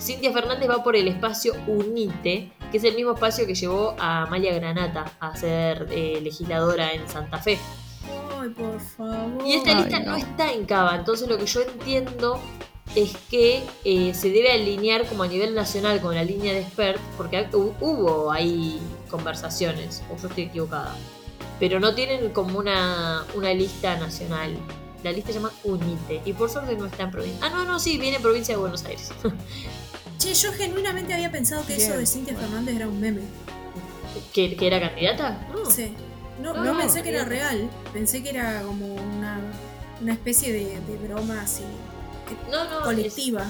[0.00, 4.22] Cintia Fernández va por el espacio UNITE, que es el mismo espacio que llevó a
[4.22, 7.58] Amalia Granata a ser eh, legisladora en Santa Fe.
[8.44, 9.46] Ay, por favor.
[9.46, 10.12] Y esta Ay, lista no.
[10.12, 10.16] no.
[10.16, 12.40] está en Cava, entonces lo que yo entiendo
[12.94, 17.00] es que eh, se debe alinear como a nivel nacional con la línea de expert,
[17.16, 18.80] porque hubo ahí
[19.10, 20.94] conversaciones, o yo estoy equivocada,
[21.58, 24.56] pero no tienen como una, una lista nacional.
[25.02, 27.40] La lista se llama UNITE, y por suerte no está en provincia.
[27.42, 29.10] Ah, no, no, sí, viene en provincia de Buenos Aires.
[30.18, 32.48] Che, yo genuinamente había pensado que eso de Cintia bueno.
[32.48, 33.22] Fernández era un meme.
[34.32, 35.46] ¿Que, que era candidata?
[35.52, 35.68] No.
[35.70, 35.94] Sí.
[36.40, 37.70] No, No, pensé que era real.
[37.92, 39.38] Pensé que era como una,
[40.00, 41.62] una especie de, de broma así
[42.50, 43.44] No, no, es- colectiva.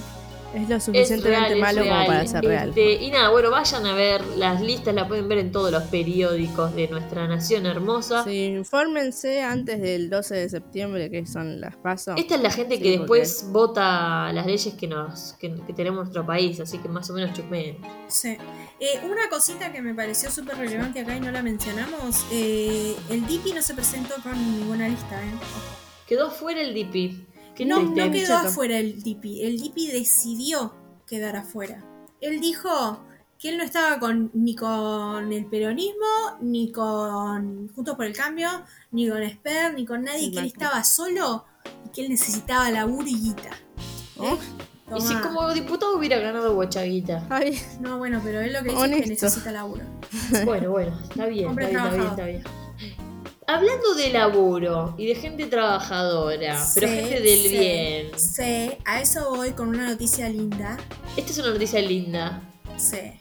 [0.54, 2.68] Es lo Es suficientemente es malo como para ser real.
[2.68, 5.82] Este, y nada, bueno, vayan a ver las listas, la pueden ver en todos los
[5.84, 8.22] periódicos de nuestra nación hermosa.
[8.24, 12.14] Sí, infórmense antes del 12 de septiembre, que son las pasos.
[12.16, 15.72] Esta es la gente Sí, que porque- después vota las leyes que nos que, que
[15.72, 17.78] tenemos en nuestro país, así que más o menos chupeen.
[18.08, 18.36] Sí.
[18.80, 22.24] Eh, una cosita que me pareció súper relevante acá y no la mencionamos.
[22.30, 25.30] eh, el Dipi no se presentó con ninguna lista, ¿eh?
[26.06, 27.34] Quedó fuera el DP.
[27.54, 28.06] Qué No, triste.
[28.06, 28.48] no quedó chato.
[28.48, 29.42] afuera el Dipi.
[29.42, 30.74] El Dipi decidió
[31.06, 31.84] quedar afuera.
[32.20, 33.00] Él dijo
[33.38, 38.48] que él no estaba con, ni con el peronismo, ni con Juntos por el Cambio,
[38.92, 41.44] ni con Esper, ni con nadie, Sí, que él estaba solo
[41.86, 43.50] y que él necesitaba laburo y guita.
[44.16, 44.38] Oh,
[44.96, 47.26] Y si como diputado hubiera ganado Guachaguita.
[47.28, 49.26] Ay, No, bueno, pero él lo que dice es que Honesto.
[49.26, 49.82] necesita laburo.
[50.44, 52.63] Bueno, bueno, está bien, Hombre está bien, está bien, está bien.
[53.46, 58.18] Hablando de laburo y de gente trabajadora, pero gente del sí, bien.
[58.18, 60.78] Sí, a eso voy con una noticia linda.
[61.14, 62.40] Esta es una noticia linda.
[62.78, 63.12] Sí.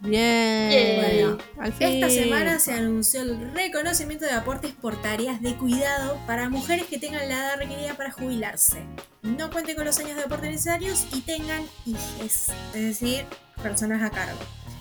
[0.00, 1.00] bien.
[1.00, 1.86] Bueno, al fin.
[1.86, 6.98] Esta semana se anunció el reconocimiento de aportes por tareas de cuidado para mujeres que
[6.98, 8.82] tengan la edad requerida para jubilarse,
[9.22, 13.24] no cuenten con los años de aporte necesarios y tengan hijes, es decir,
[13.62, 14.40] personas a cargo.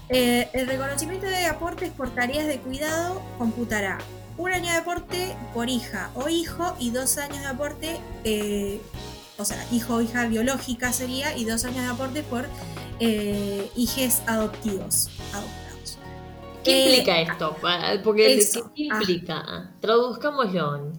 [0.10, 3.98] Eh, el reconocimiento de aportes por tareas de cuidado computará
[4.38, 8.82] un año de aporte por hija o hijo y dos años de aporte, eh,
[9.38, 12.46] o sea, hijo o hija biológica sería, y dos años de aporte por
[13.00, 15.10] eh, hijes adoptivos.
[15.34, 15.98] adoptados.
[16.64, 17.58] ¿Qué Eh, implica esto?
[18.04, 18.72] Porque eso.
[18.76, 18.98] ¿qué Ah.
[18.98, 19.72] implica?
[19.80, 20.92] Traduzcámoslo.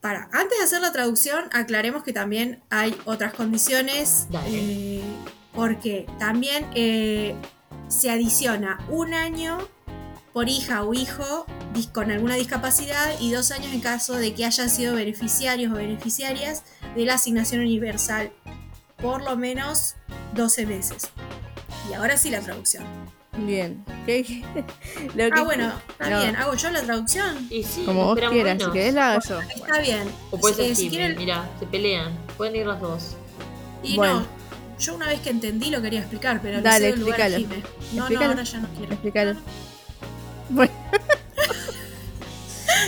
[0.00, 4.26] Para, antes de hacer la traducción, aclaremos que también hay otras condiciones.
[4.30, 4.48] Dale.
[4.52, 5.02] eh,
[5.54, 6.66] porque también
[7.88, 9.58] se adiciona un año
[10.32, 11.44] por hija o hijo
[11.92, 16.62] con alguna discapacidad y dos años en caso de que hayan sido beneficiarios o beneficiarias
[16.96, 18.32] de la asignación universal.
[19.00, 19.94] Por lo menos
[20.34, 21.08] 12 meses.
[21.88, 22.84] Y ahora sí la traducción.
[23.38, 23.84] Bien.
[25.32, 26.36] Ah, bueno, está no, bien.
[26.36, 27.46] ¿Hago yo la traducción?
[27.50, 28.72] Y sí, Como vos quieras, si menos.
[28.72, 29.40] querés la hago yo.
[29.40, 30.08] Está bien.
[30.30, 32.12] O puede ser Eh, si Jimmy, quieren- mira, se pelean.
[32.36, 33.16] Pueden ir las dos.
[33.82, 34.20] Y Bueno.
[34.20, 34.26] no,
[34.78, 37.26] yo una vez que entendí lo quería explicar, pero le Dale, cedo el lugar a
[37.28, 37.54] explícalo.
[37.62, 37.68] Jime.
[37.94, 38.20] No, Explícalo.
[38.26, 38.92] no, ahora ya no quiero.
[38.92, 39.36] Explícalo.
[40.50, 40.72] Bueno.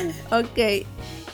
[0.31, 0.87] ok.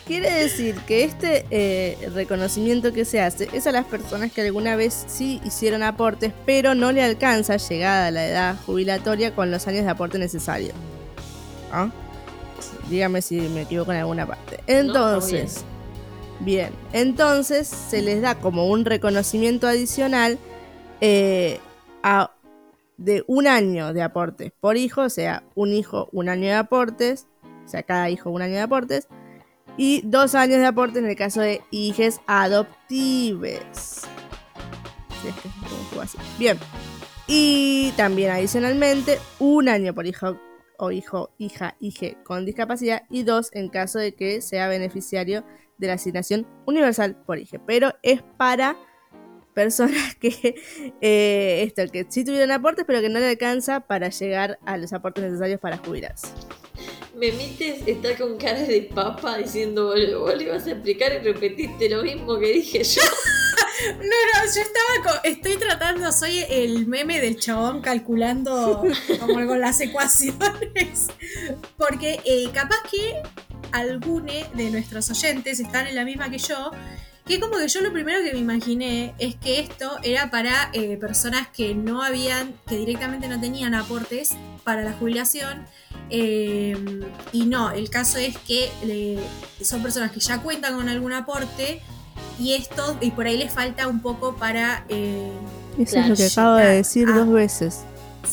[0.05, 4.75] Quiere decir que este eh, reconocimiento que se hace es a las personas que alguna
[4.75, 9.67] vez sí hicieron aportes, pero no le alcanza llegada a la edad jubilatoria con los
[9.67, 10.73] años de aporte necesarios.
[11.71, 11.91] ¿Ah?
[12.89, 14.59] Dígame si me equivoco en alguna parte.
[14.65, 15.63] Entonces,
[16.39, 20.39] bien, entonces se les da como un reconocimiento adicional
[21.01, 21.59] eh,
[22.01, 22.31] a
[22.97, 27.27] de un año de aportes por hijo, o sea, un hijo, un año de aportes,
[27.69, 29.07] o sea, cada hijo un año de aportes,
[29.77, 34.01] y dos años de aportes en el caso de hijes adoptives.
[36.39, 36.57] Bien.
[37.27, 40.39] Y también adicionalmente, un año por hijo
[40.79, 45.43] o hijo, hija, hije con discapacidad y dos en caso de que sea beneficiario
[45.77, 47.57] de la asignación universal por hijo.
[47.67, 48.75] Pero es para
[49.53, 50.55] personas que
[51.01, 54.91] eh, esto, que sí tuvieron aportes, pero que no le alcanza para llegar a los
[54.91, 56.27] aportes necesarios para jubilarse.
[57.19, 61.89] Memites está con cara de papa diciendo, "Boludo, vos le ibas a explicar y repetiste
[61.89, 63.01] lo mismo que dije yo.
[63.81, 68.83] No, no, yo estaba con- estoy tratando, soy el meme del chabón calculando
[69.21, 71.07] como con las ecuaciones.
[71.77, 73.21] Porque eh, capaz que
[73.71, 76.71] alguno de nuestros oyentes están en la misma que yo.
[77.29, 80.97] Que como que yo lo primero que me imaginé es que esto era para eh,
[80.97, 84.31] personas que no habían, que directamente no tenían aportes
[84.63, 85.65] para la jubilación.
[86.09, 86.75] eh,
[87.31, 89.19] y no, el caso es que eh,
[89.61, 91.81] son personas que ya cuentan con algún aporte
[92.39, 94.85] y esto, y por ahí les falta un poco para.
[94.89, 95.31] eh,
[95.77, 97.81] Eso Claro, es lo que acabo de decir a- dos veces.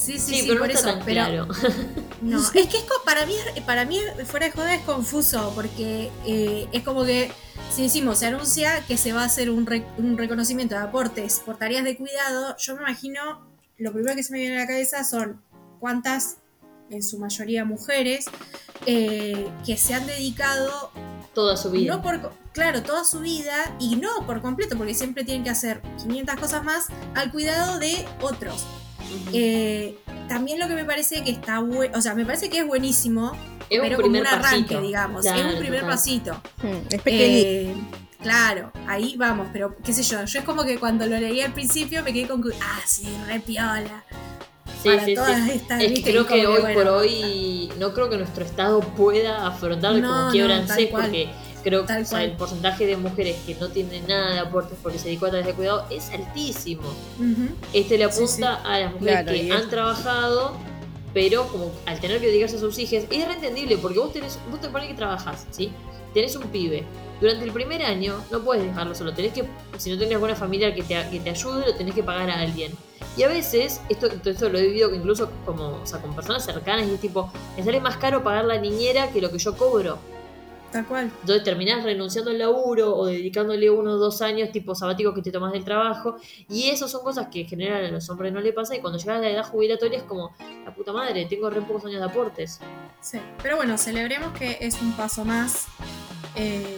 [0.07, 0.99] Sí, sí, Sí, pero por no está eso.
[0.99, 1.49] tan pero claro.
[2.23, 3.35] no, es que es para mí,
[3.67, 7.31] para mí, fuera de joda, es confuso, porque eh, es como que
[7.75, 11.41] si decimos, se anuncia que se va a hacer un, re- un reconocimiento de aportes
[11.45, 13.47] por tareas de cuidado, yo me imagino,
[13.79, 15.43] lo primero que se me viene a la cabeza son
[15.81, 16.37] cuántas,
[16.91, 18.27] en su mayoría mujeres,
[18.87, 20.93] eh, que se han dedicado
[21.35, 21.95] Toda su vida.
[21.97, 25.51] no por, co- claro, toda su vida y no por completo, porque siempre tienen que
[25.51, 28.65] hacer 500 cosas más al cuidado de otros.
[29.33, 29.97] Eh,
[30.29, 33.33] también lo que me parece que está bueno, o sea, me parece que es buenísimo,
[33.71, 34.81] es pero un como un arranque, pasito.
[34.83, 36.33] digamos, Claro, es un primer pasito.
[36.63, 37.47] Hmm, Es pequeñito.
[37.49, 37.75] Eh,
[38.23, 41.53] claro, ahí vamos, pero qué sé yo, yo es como que cuando lo leí al
[41.53, 44.05] principio me quedé con que, ah, sí, re piola.
[44.83, 45.51] Sí, para sí, todas sí.
[45.53, 49.95] estas, Es creo que hoy bueno, por hoy no creo que nuestro estado pueda afrontar
[49.97, 51.03] No, como no, tal cual.
[51.05, 51.29] porque
[51.69, 55.01] creo que o sea, el porcentaje de mujeres que no tienen nada de aportes porque
[55.01, 56.85] se dedicó a tareas de cuidado es altísimo.
[57.73, 60.53] Este le Sí, apunta a las mujeres Claro, que han es- trabajado,
[61.13, 64.39] pero como al tener que dedicarse a sus hijos, y es reentendible porque vos tenés,
[64.49, 65.73] vos te pones que trabajas, ¿sí?
[66.15, 66.85] Tenés un pibe.
[67.21, 69.45] Durante el primer año no puedes dejarlo solo, tenés que,
[69.79, 72.41] si no tenés buena familia que te, que te ayude, lo tenés que pagar a
[72.41, 72.73] alguien.
[73.17, 76.87] Y a veces, esto, esto lo he vivido incluso como, o sea, con personas cercanas,
[76.87, 79.99] y es tipo, me sale más caro pagar la niñera que lo que yo cobro.
[80.77, 81.11] Tal cual.
[81.21, 85.33] Entonces terminás renunciando al laburo o dedicándole uno o dos años tipo sabáticos que te
[85.33, 86.17] tomas del trabajo.
[86.49, 88.99] Y eso son cosas que en general a los hombres no le pasa y cuando
[88.99, 90.35] llegas a la edad jubilatoria es como,
[90.65, 92.61] la puta madre, tengo re pocos años de aportes.
[93.01, 95.67] Sí, pero bueno, celebremos que es un paso más.
[96.35, 96.77] eh,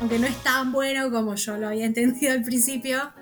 [0.00, 3.12] aunque no es tan bueno como yo lo había entendido al principio,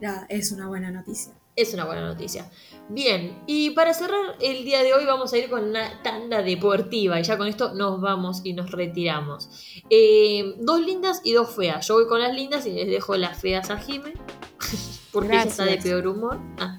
[0.00, 1.32] nada, es una buena noticia.
[1.56, 2.46] Es una buena noticia.
[2.88, 7.18] Bien, y para cerrar el día de hoy vamos a ir con una tanda deportiva
[7.18, 9.48] y ya con esto nos vamos y nos retiramos.
[9.88, 11.86] Eh, dos lindas y dos feas.
[11.86, 14.12] Yo voy con las lindas y les dejo las feas a Jime,
[15.12, 16.38] porque ella está de peor humor.
[16.58, 16.78] Ah.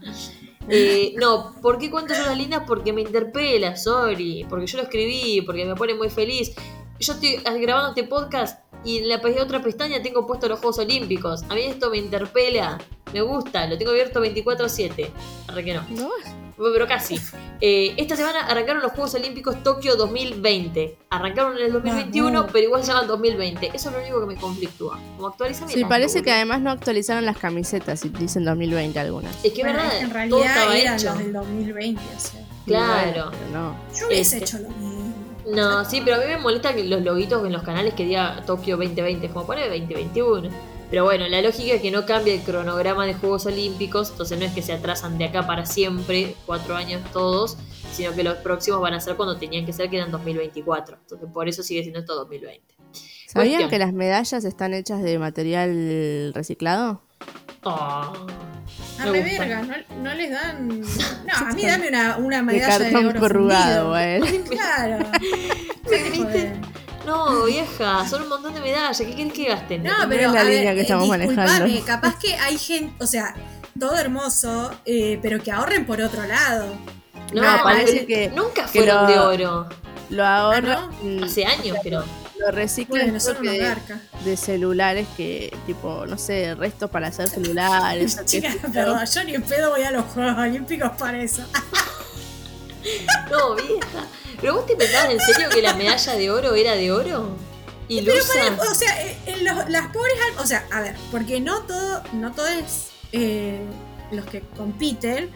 [0.70, 2.64] Eh, no, ¿por qué cuento yo las lindas?
[2.68, 6.54] Porque me interpela, sorry, porque yo lo escribí, porque me pone muy feliz.
[7.00, 11.44] Yo estoy grabando este podcast y en la otra pestaña tengo puesto los Juegos Olímpicos.
[11.50, 12.78] A mí esto me interpela,
[13.14, 15.10] me gusta, lo tengo abierto 24-7.
[15.48, 15.84] Arre que no.
[15.90, 16.10] ¿No?
[16.58, 17.20] Pero casi.
[17.60, 20.98] Eh, esta semana arrancaron los Juegos Olímpicos Tokio 2020.
[21.10, 22.52] Arrancaron en el 2021, Vamos.
[22.54, 23.72] pero igual se llaman 2020.
[23.74, 24.98] Eso es lo único que me conflictúa.
[25.18, 29.36] Como actualizame Sí, parece que además no actualizaron las camisetas y dicen 2020 algunas.
[29.44, 31.06] Es que Bueno, verdad, es que en todo realidad estaba eran hecho.
[31.10, 32.42] los del 2020, o sea.
[32.66, 33.32] Claro.
[33.52, 33.76] No.
[34.00, 34.58] Yo hubiese Este.
[34.58, 35.05] hecho lo mismo.
[35.48, 38.44] No, sí, pero a mí me molesta que los loguitos en los canales que diga
[38.46, 40.50] Tokio 2020, como pone 2021.
[40.90, 44.46] Pero bueno, la lógica es que no cambia el cronograma de Juegos Olímpicos, entonces no
[44.46, 47.58] es que se atrasan de acá para siempre, cuatro años todos,
[47.92, 50.98] sino que los próximos van a ser cuando tenían que ser, que eran 2024.
[51.02, 52.76] Entonces por eso sigue siendo esto 2020.
[53.28, 53.70] ¿Sabían Cuestión.
[53.70, 57.02] que las medallas están hechas de material reciclado?
[57.64, 58.14] Oh,
[59.00, 59.40] A Me re gusta.
[59.46, 60.82] verga, no, no les dan.
[60.82, 64.22] No, a mí dame una, una De medalla de, cartón oro corrugado, güey.
[64.44, 65.06] Claro.
[67.06, 69.84] No, vieja, son un montón de medallas, ¿qué querés que gasten?
[69.84, 71.86] No, No pero es la a línea ver, que eh, estamos manejando.
[71.86, 73.36] capaz que hay gente, o sea,
[73.80, 76.66] todo hermoso, eh, pero que ahorren por otro lado.
[77.32, 79.70] No, No, parece que- nunca que fueron lo- de oro.
[80.10, 80.90] Lo ahorran,
[81.24, 82.04] Hace años, pero.
[82.46, 84.00] Lo reciclan Bueno, que de, marca.
[84.24, 88.20] de celulares que, tipo, no sé, restos para hacer celulares.
[88.26, 91.42] Chica, perdón, yo ni en pedo voy a los Juegos Olímpicos para eso.
[93.32, 94.06] No, vieja.
[94.40, 97.36] ¿Pero vos te pensabas en serio que la medalla de oro era de oro?
[97.88, 98.58] Ilusa.
[98.70, 102.32] O sea, eh, en los- las pobres, o sea, a ver, porque no todo, no
[102.32, 103.60] todo es eh,
[104.12, 105.32] los que compiten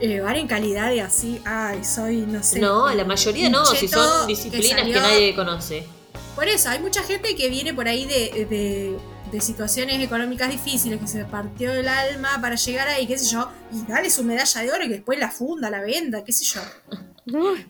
[0.00, 2.58] eh, van en calidad de así, ay, soy, no sé.
[2.58, 5.86] No, la mayoría no, si son disciplinas que, salió- nadie conoce.
[6.34, 8.98] Por eso, hay mucha gente que viene por ahí de, de-
[9.30, 13.48] de situaciones económicas difíciles, que se partió el alma para llegar ahí, qué sé yo,
[13.72, 16.44] y dale su medalla de oro y que después la funda, la venda, qué sé
[16.44, 16.60] yo.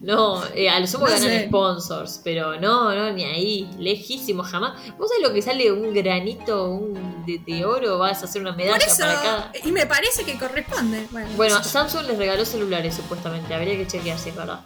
[0.01, 1.47] No, eh, a lo sumo No ganan sé.
[1.47, 4.73] sponsors, pero no, no, ni ahí, lejísimo, jamás.
[4.99, 7.99] ¿Vos sabés lo que sale un granito un de, de oro?
[7.99, 9.53] Vas a hacer una medalla Por eso, para cada.
[9.65, 11.07] y me parece que corresponde.
[11.13, 11.73] Bueno, Bueno, qué sé yo.
[11.73, 14.61] Samsung les regaló celulares supuestamente, habría que chequear si es verdad.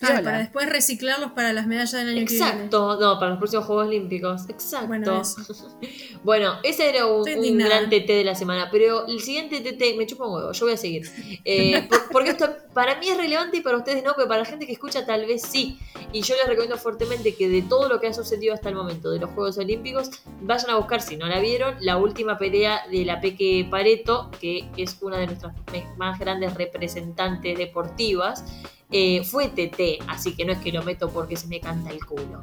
[0.00, 0.22] Piola.
[0.22, 2.46] para después reciclarlos para las medallas del año que viene.
[2.46, 4.48] Exacto, no, para los próximos Juegos Olímpicos.
[4.48, 4.88] Exacto.
[4.88, 5.22] Bueno,
[6.24, 7.24] Bueno, ese era un,
[7.58, 10.74] gran TT de la semana, pero el siguiente TT, me chupa un huevo, yo voy
[10.74, 11.10] a seguir.
[11.44, 14.46] Eh, por- porque esto para mí es relevante y para ustedes no, pero para la
[14.46, 15.78] gente que escucha tal vez sí.
[16.12, 19.10] Y yo les recomiendo fuertemente que de todo lo que ha sucedido hasta el momento
[19.10, 23.04] de los Juegos Olímpicos, vayan a buscar, si no la vieron, la última pelea de
[23.04, 25.54] la Peque Pareto, que es una de nuestras
[25.96, 28.44] más grandes representantes deportivas.
[28.92, 32.04] Eh, fue TT, así que no es que lo meto porque se me canta el
[32.04, 32.40] culo.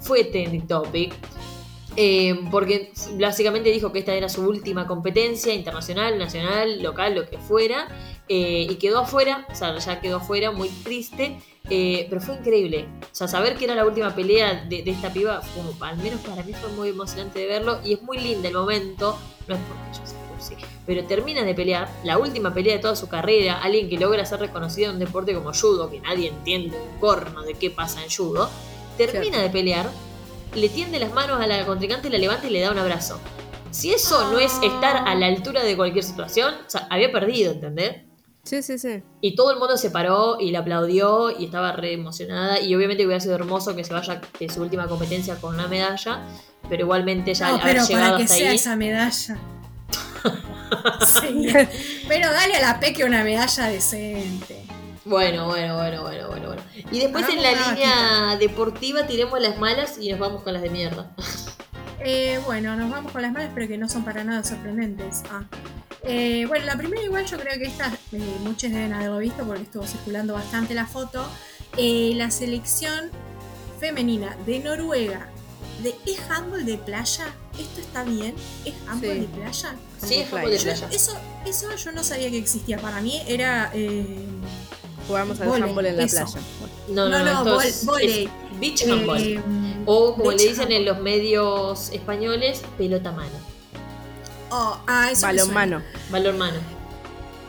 [0.00, 1.14] Fue trending topic.
[1.96, 7.38] eh, porque básicamente dijo que esta era su última competencia internacional, nacional, local, lo que
[7.38, 7.88] fuera.
[8.28, 11.36] eh, y quedó afuera, o sea, ya quedó afuera, muy triste.
[11.68, 12.88] Eh, pero fue increíble.
[13.02, 16.20] O sea, saber que era la última pelea de, de esta piba, fue al menos
[16.20, 17.80] para mí fue muy emocionante de verlo.
[17.84, 19.18] Y es muy lindo el momento.
[19.46, 20.54] No es porque yo sea cursi,
[20.86, 24.40] pero termina de pelear, la última pelea de toda su carrera, alguien que logra ser
[24.40, 28.10] reconocido en un deporte como judo, que nadie entiende un corno de qué pasa en
[28.10, 28.48] judo,
[28.96, 29.90] termina de pelear,
[30.54, 33.20] le tiende las manos a la contrincante, la levanta y le da un abrazo.
[33.70, 37.52] Si eso no es estar a la altura de cualquier situación, o sea, había perdido,
[37.52, 38.02] ¿entendés?
[38.42, 39.02] Sí, sí, sí.
[39.20, 42.60] Y todo el mundo se paró y la aplaudió y estaba re emocionada.
[42.60, 46.22] Y obviamente hubiera sido hermoso que se vaya de su última competencia con una medalla.
[46.68, 48.56] Pero igualmente ya No, al haber pero llegado para que hasta sea ahí.
[48.56, 49.38] esa medalla.
[51.04, 51.48] Sí.
[52.06, 54.64] Pero dale a la Peque una medalla decente.
[55.04, 56.62] Bueno, bueno, bueno, bueno, bueno, bueno.
[56.92, 60.70] Y después en la línea deportiva tiremos las malas y nos vamos con las de
[60.70, 61.10] mierda.
[61.98, 65.22] Eh, bueno, nos vamos con las malas, pero que no son para nada sorprendentes.
[65.30, 65.42] Ah.
[66.02, 69.62] Eh, bueno, la primera igual yo creo que esta, eh, muchos deben haberlo visto porque
[69.62, 71.24] estuvo circulando bastante la foto.
[71.76, 73.10] Eh, la selección
[73.78, 75.28] femenina de Noruega
[75.82, 77.34] de ¿Es handball de playa?
[77.58, 78.34] ¿Esto está bien?
[78.66, 79.20] ¿Es handball Sí.
[79.20, 79.76] de playa?
[80.04, 80.88] Sí, es Handball de Yo- playa.
[80.92, 82.78] eso, eso yo no sabía que existía.
[82.78, 83.70] Para mí era.
[83.74, 84.04] eh,
[85.06, 86.16] Jugamos al handball en la eso.
[86.16, 86.40] playa.
[86.88, 88.28] No, no, No, no, es, es
[88.60, 89.22] beach handball.
[89.22, 89.40] eh,
[89.86, 93.30] o como beach le dicen en los medios españoles, pelota mano.
[94.50, 95.22] Oh, ah, eso.
[95.26, 95.82] Balonmano.
[96.10, 96.58] Valor mano.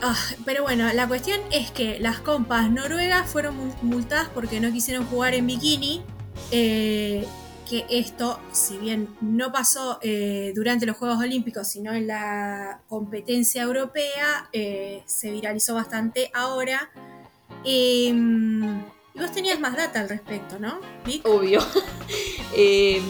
[0.03, 4.71] Ah, pero bueno, la cuestión es que las compas noruegas fueron mul- multadas porque no
[4.71, 6.03] quisieron jugar en bikini.
[6.51, 7.27] eh,
[7.69, 13.61] que esto, si bien no pasó eh, durante los Juegos Olímpicos, sino en la competencia
[13.61, 16.89] europea, eh, se viralizó bastante ahora.
[19.13, 20.79] Em, y vos tenías más data al respecto, ¿no?
[21.05, 21.25] Vic?
[21.27, 21.59] Obvio.
[22.53, 23.01] Eh,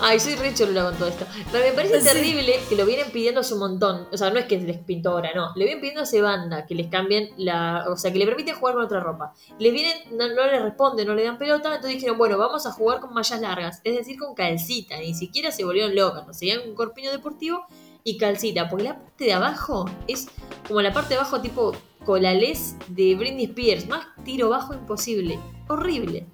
[0.00, 1.26] ay, soy re con todo esto.
[1.50, 2.06] Pero me parece Sí.
[2.06, 4.06] terrible que lo vienen pidiendo hace un montón.
[4.12, 5.50] O sea, no es que les pintó ahora, no.
[5.56, 7.86] Le vienen pidiendo hace banda que les cambien la.
[7.88, 9.34] O sea, que le permiten jugar con otra ropa.
[9.58, 11.74] Le vienen, no, no le responden, no le dan pelota.
[11.74, 13.80] Entonces dijeron, bueno, vamos a jugar con mallas largas.
[13.82, 14.96] Es decir, con calcita.
[14.98, 16.24] Ni siquiera se volvieron locas.
[16.24, 17.66] No seguían un corpiño deportivo
[18.04, 18.68] y calcita.
[18.68, 20.28] Porque la parte de abajo es
[20.68, 21.72] como la parte de abajo tipo
[22.06, 23.86] colales de Britney Spears.
[23.88, 25.38] Más tiro bajo imposible.
[25.68, 26.26] Horrible.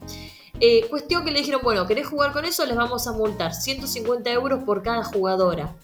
[0.60, 2.64] Eh, cuestión que le dijeron, bueno, ¿querés jugar con eso?
[2.66, 5.74] Les vamos a multar 150 euros por cada jugadora.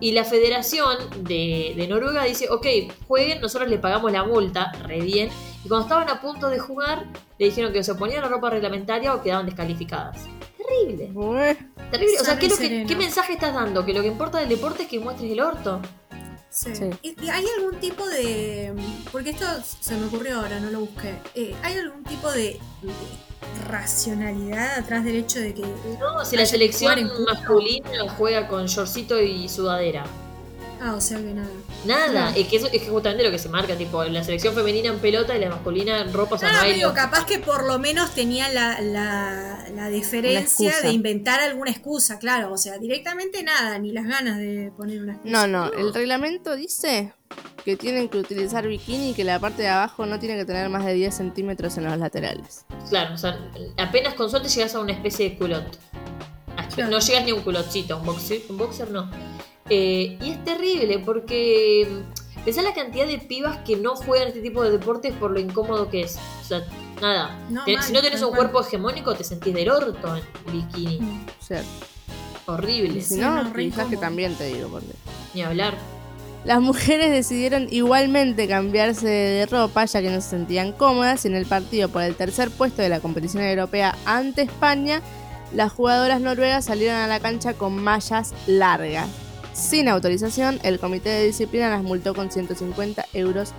[0.00, 2.66] Y la federación de, de Noruega dice, ok,
[3.08, 5.30] jueguen, nosotros le pagamos la multa, re bien.
[5.64, 7.06] Y cuando estaban a punto de jugar,
[7.38, 10.26] le dijeron que o se ponían la ropa reglamentaria o quedaban descalificadas.
[10.58, 11.12] Terrible,
[11.90, 12.20] terrible.
[12.20, 12.84] O sea, ¿qué, lo que-.
[12.86, 13.84] ¿qué mensaje estás dando?
[13.86, 15.80] Que lo que importa del deporte es que muestres el orto.
[16.54, 16.72] Sí.
[16.72, 16.88] Sí.
[17.02, 18.72] ¿Y- y ¿Hay algún tipo de.?
[19.10, 19.44] Porque esto
[19.80, 21.16] se me ocurrió ahora, no lo busqué.
[21.34, 22.92] Eh, ¿Hay algún tipo de, de
[23.68, 25.62] racionalidad atrás del hecho de que.
[25.98, 27.24] No, si la selección culo.
[27.26, 30.04] masculina juega con shortcito y sudadera.
[30.80, 31.48] Ah, o sea que nada.
[31.86, 34.88] Nada, es que eso es que justamente lo que se marca, tipo, la selección femenina
[34.88, 37.78] en pelota y la masculina en ropa, No, no no, digo, capaz que por lo
[37.78, 40.86] menos tenía la, la, la deferencia excusa.
[40.88, 42.52] de inventar alguna excusa, claro.
[42.52, 45.46] O sea, directamente nada, ni las ganas de poner una No, excusa.
[45.46, 47.12] no, el reglamento dice
[47.64, 50.68] que tienen que utilizar bikini y que la parte de abajo no tiene que tener
[50.68, 52.66] más de 10 centímetros en los laterales.
[52.90, 53.38] Claro, o sea,
[53.78, 55.78] apenas con suerte llegas a una especie de culot.
[56.76, 59.10] No llegas ni a un culotcito, un boxer, un boxer no.
[59.70, 64.40] Eh, y es terrible porque mm, pensá la cantidad de pibas que no juegan este
[64.40, 66.18] tipo de deportes por lo incómodo que es.
[66.42, 66.62] O sea,
[67.00, 67.38] nada.
[67.50, 68.50] No, Te- mal, si no tenés un cual.
[68.50, 71.00] cuerpo hegemónico, te sentís del orto en bikini.
[71.00, 71.26] Mm.
[71.40, 71.62] O sea,
[72.46, 72.98] Horrible.
[72.98, 74.88] y si Sí, no, no, re quizás que también te digo, porque
[75.32, 75.74] Ni hablar.
[76.44, 81.36] Las mujeres decidieron igualmente cambiarse de ropa ya que no se sentían cómodas y en
[81.36, 85.00] el partido por el tercer puesto de la competición europea ante España,
[85.54, 89.08] las jugadoras noruegas salieron a la cancha con mallas largas.
[89.54, 93.52] Sin autorización, el comité de disciplina las multó con 150 euros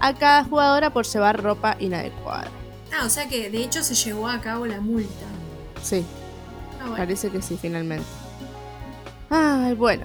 [0.00, 2.48] a cada jugadora por llevar ropa inadecuada.
[2.92, 5.24] Ah, o sea que de hecho se llevó a cabo la multa.
[5.82, 6.04] Sí,
[6.78, 6.96] Ah, bueno.
[6.96, 8.04] Parece que sí, finalmente.
[9.30, 10.04] Ay, bueno.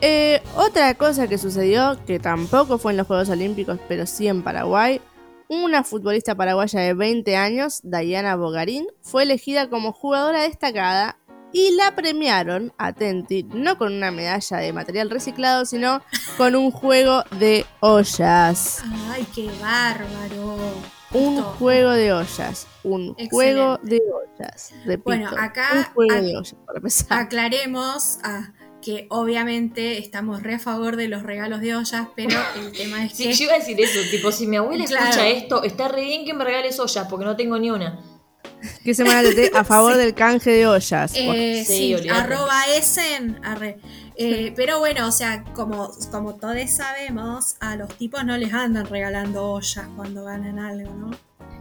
[0.00, 4.42] Eh, otra cosa que sucedió, que tampoco fue en los Juegos Olímpicos, pero sí en
[4.42, 5.00] Paraguay,
[5.48, 11.16] una futbolista paraguaya de 20 años, Diana Bogarín, fue elegida como jugadora destacada
[11.52, 16.02] y la premiaron, atenti, no con una medalla de material reciclado, sino
[16.36, 18.82] con un juego de ollas.
[19.10, 20.56] Ay, qué bárbaro.
[21.12, 22.66] Un juego de ollas.
[22.82, 23.30] Un Excelente.
[23.30, 24.72] juego de ollas.
[24.84, 27.18] Repito, Bueno, acá- Un juego ac- de ollas, para empezar.
[27.22, 32.72] Aclaremos ah, que obviamente estamos re a favor de los regalos de ollas, pero el
[32.76, 33.32] tema es Sí, que.
[33.32, 35.06] yo iba a decir eso, tipo, si mi abuela Claro.
[35.06, 37.98] escucha esto, está re bien que me regales ollas, porque no tengo ni una.
[38.84, 41.12] ¿Qué semana te a favor del canje de ollas?
[41.14, 43.78] Eh, Sí, sí, arroba esen, arre.
[44.16, 48.86] Eh, pero bueno, o sea, como, como todos sabemos, a los tipos no les andan
[48.86, 51.10] regalando ollas cuando ganan algo, ¿no?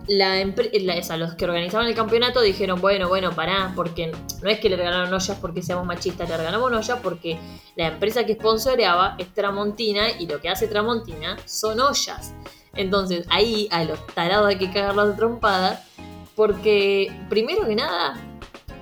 [0.07, 0.35] La
[0.73, 4.11] la- esa, los que organizaban el campeonato dijeron, bueno, bueno, pará, porque
[4.43, 7.39] no es que le regalaron ollas porque seamos machistas, le regalamos ollas porque
[7.75, 12.33] la empresa que sponsoreaba es Tramontina y lo que hace Tramontina son ollas.
[12.75, 15.83] Entonces ahí a los tarados hay que cagarlos de trompada
[16.35, 18.19] porque primero que nada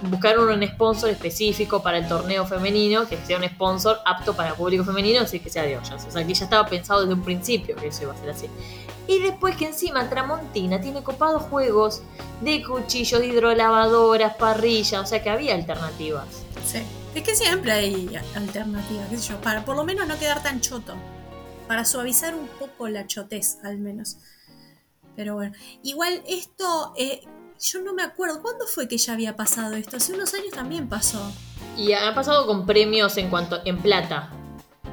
[0.10, 4.84] buscaron un sponsor específico para el torneo femenino, que sea un sponsor apto para público
[4.84, 6.06] femenino, así que sea de ollas.
[6.06, 8.47] O sea que ya estaba pensado desde un principio que eso iba a ser así.
[9.08, 12.01] Y después que encima Tramontina tiene copados juegos
[12.41, 16.43] de cuchillos, de hidrolavadoras, parrillas, o sea que había alternativas.
[16.66, 16.82] Sí.
[17.14, 20.62] Es que siempre hay alternativas, qué sé yo, para por lo menos no quedar tan
[20.62, 20.95] choto.
[21.68, 24.18] Para suavizar un poco la chotez, al menos.
[25.16, 27.22] Pero bueno, igual esto, eh,
[27.60, 29.97] yo no me acuerdo, ¿cuándo fue que ya había pasado esto?
[29.97, 31.32] Hace unos años también pasó.
[31.78, 34.32] Y ha pasado con premios en cuanto en plata.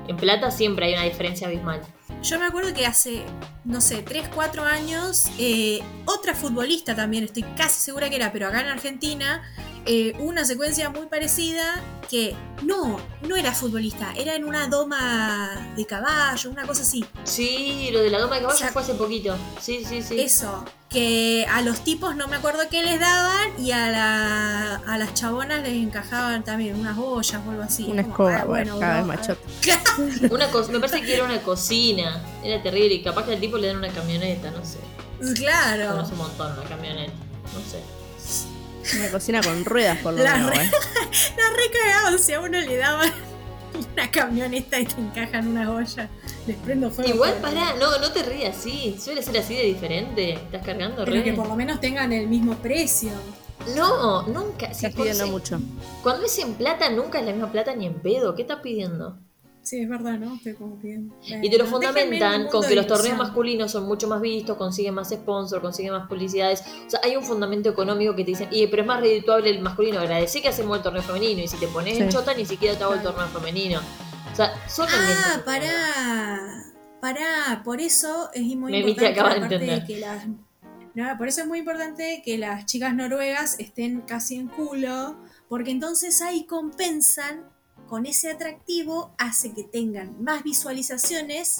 [0.08, 1.80] En plata siempre hay una diferencia abismal.
[2.22, 3.22] Yo me acuerdo que hace,
[3.64, 8.48] no sé, 3, 4 años, eh, otra futbolista también, estoy casi segura que era, pero
[8.48, 9.42] acá en Argentina,
[9.86, 15.86] eh, una secuencia muy parecida que no, no era futbolista, era en una doma de
[15.86, 17.04] caballo, una cosa así.
[17.24, 19.36] Sí, lo de la doma de caballo O sea, fue hace poquito.
[19.60, 20.20] Sí, sí, sí.
[20.20, 24.98] Eso, que a los tipos no me acuerdo qué les daban y a, la, a
[24.98, 27.84] las chabonas les encajaban también unas ollas o algo así.
[27.84, 29.20] Una Como, escoba, ah, bueno, cada vez.
[30.30, 32.20] Una me parece que era una cocina.
[32.42, 32.94] Era terrible.
[32.94, 34.78] Y capaz que al tipo le dan una camioneta, no sé.
[35.36, 35.90] Claro.
[35.92, 37.12] Conoce un montón una camioneta.
[37.54, 38.96] No sé.
[38.98, 40.50] Una cocina con ruedas, por lo menos.
[40.50, 40.70] re- ¿eh?
[41.36, 43.12] La re cagado, si a uno le daban
[43.92, 46.08] una camioneta y te encajan una olla,
[46.46, 47.14] les prendo fuego.
[47.14, 48.96] Igual por- pará, no, no te rías así.
[49.00, 50.32] Suele ser así de diferente.
[50.34, 51.24] Estás cargando Pero re.
[51.24, 53.10] que por lo menos tengan el mismo precio.
[53.76, 54.72] No, nunca.
[54.72, 55.60] Si Estás pidiendo mucho.
[56.02, 58.34] Cuando es en plata, nunca es la misma plata ni en pedo.
[58.34, 59.18] ¿Qué estás pidiendo?
[59.70, 60.34] Sí, es verdad, ¿no?
[60.34, 61.14] Estoy como pidiendo.
[61.42, 64.94] Y te lo fundamentan un con que los torneos masculinos son mucho más vistos, consiguen
[64.94, 66.64] más sponsor, consiguen más publicidades.
[66.86, 69.60] O sea, hay un fundamento económico que te dicen, y pero es más redituable el
[69.60, 70.00] masculino.
[70.00, 71.40] Agradecí que hacemos el torneo femenino.
[71.40, 73.78] Y si te pones en chota, ni siquiera te hago el torneo femenino.
[74.32, 76.64] O sea, son Ah, pará.
[77.00, 79.06] Pará, por eso es muy te importante.
[79.20, 79.84] acaba de entender.
[79.86, 80.26] que las-
[80.94, 85.16] no, por eso es muy importante que las chicas noruegas estén casi en culo,
[85.48, 87.44] porque entonces ahí compensan
[87.90, 91.58] con ese atractivo, hace que tengan más visualizaciones,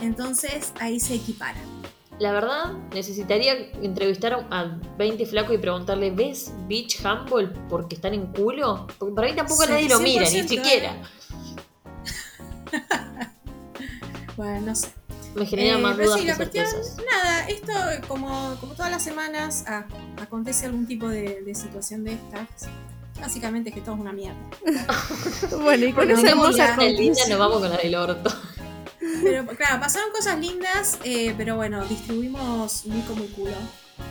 [0.00, 1.62] entonces ahí se equiparan.
[2.18, 3.52] La verdad, necesitaría
[3.82, 8.86] entrevistar a 20 flacos y preguntarle, ¿ves Beach Humble porque están en culo?
[8.98, 11.02] Porque para mí tampoco Sí, nadie lo mira, ni 100%, siquiera.
[14.36, 14.88] Bueno, no sé.
[15.34, 16.66] Me genera Eh, más dudas sí, que la cuestión,
[17.10, 17.72] nada, esto
[18.08, 19.86] como, como todas las semanas ah,
[20.20, 22.68] acontece algún tipo de, de situación de estas.
[23.20, 24.36] Básicamente es que todo es una mierda.
[25.62, 27.28] Bueno, y con esa hermosa linda conclusión.
[27.30, 28.30] nos vamos con la del orto.
[29.22, 33.52] Pero claro, pasaron cosas lindas, eh, pero bueno, distribuimos muy como el culo.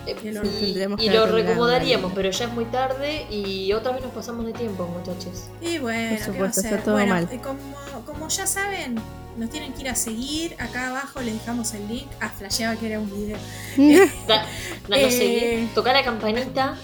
[0.08, 2.12] Eh, lo- y, y lo vale.
[2.16, 5.44] pero ya es muy tarde y otra vez nos pasamos de tiempo, muchachos.
[5.62, 6.84] Y bueno, Por ¿qué supuesto, va a está ser?
[6.84, 7.30] todo bueno, mal.
[7.32, 8.96] y como, como ya saben,
[9.38, 10.56] nos tienen que ir a seguir.
[10.60, 12.08] Acá abajo les dejamos el link.
[12.20, 13.38] Ah, flasheaba que era un video.
[14.28, 14.46] Da,
[14.88, 15.12] danos Eh.
[15.12, 16.78] seguir, toca la campanita,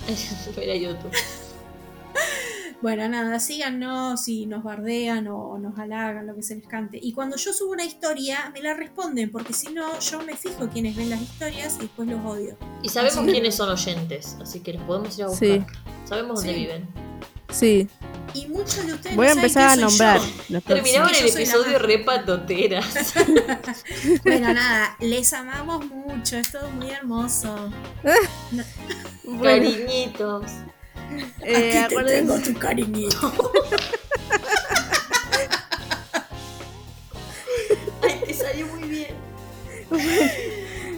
[0.61, 1.11] era YouTube.
[2.82, 6.98] Bueno, nada, síganos si nos bardean o, o nos halagan, lo que se les cante.
[7.02, 10.68] Y cuando yo subo una historia, me la responden, porque si no, yo me fijo
[10.70, 12.58] quiénes ven las historias y después los odio.
[12.82, 15.48] Y sabemos Así que- quiénes son oyentes, así que los podemos ir a buscar.
[15.48, 15.64] Sí.
[16.06, 16.60] Sabemos dónde Sí.
[16.60, 16.88] viven.
[17.52, 17.88] Sí,
[18.34, 20.22] Y muchos de ustedes voy a no empezar a nombrar.
[20.22, 22.94] Sí, el episodio más- re patoteras.
[24.24, 27.70] Bueno, nada, les amamos mucho, es todo muy hermoso.
[29.24, 30.46] Bueno, Cariñitos.
[31.43, 33.34] Eh, acuérdense- tu cariñito.
[38.03, 39.16] Ay, te salió muy bien.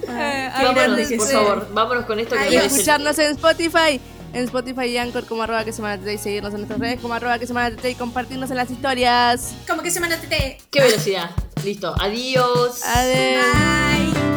[0.08, 4.00] Eh, Vámonos, por favor, vámonos con esto que Y escucharnos en Spotify.
[4.32, 7.14] En Spotify y Anchor como arroba que semana TT y seguirnos en nuestras redes como
[7.14, 9.52] arroba que semana TT y compartirnos en las historias.
[9.68, 10.58] Como que semana tete.
[10.72, 11.30] ¡Qué velocidad!
[11.64, 12.82] Listo, adiós.
[12.82, 13.44] Adiós.
[13.46, 14.33] Bye.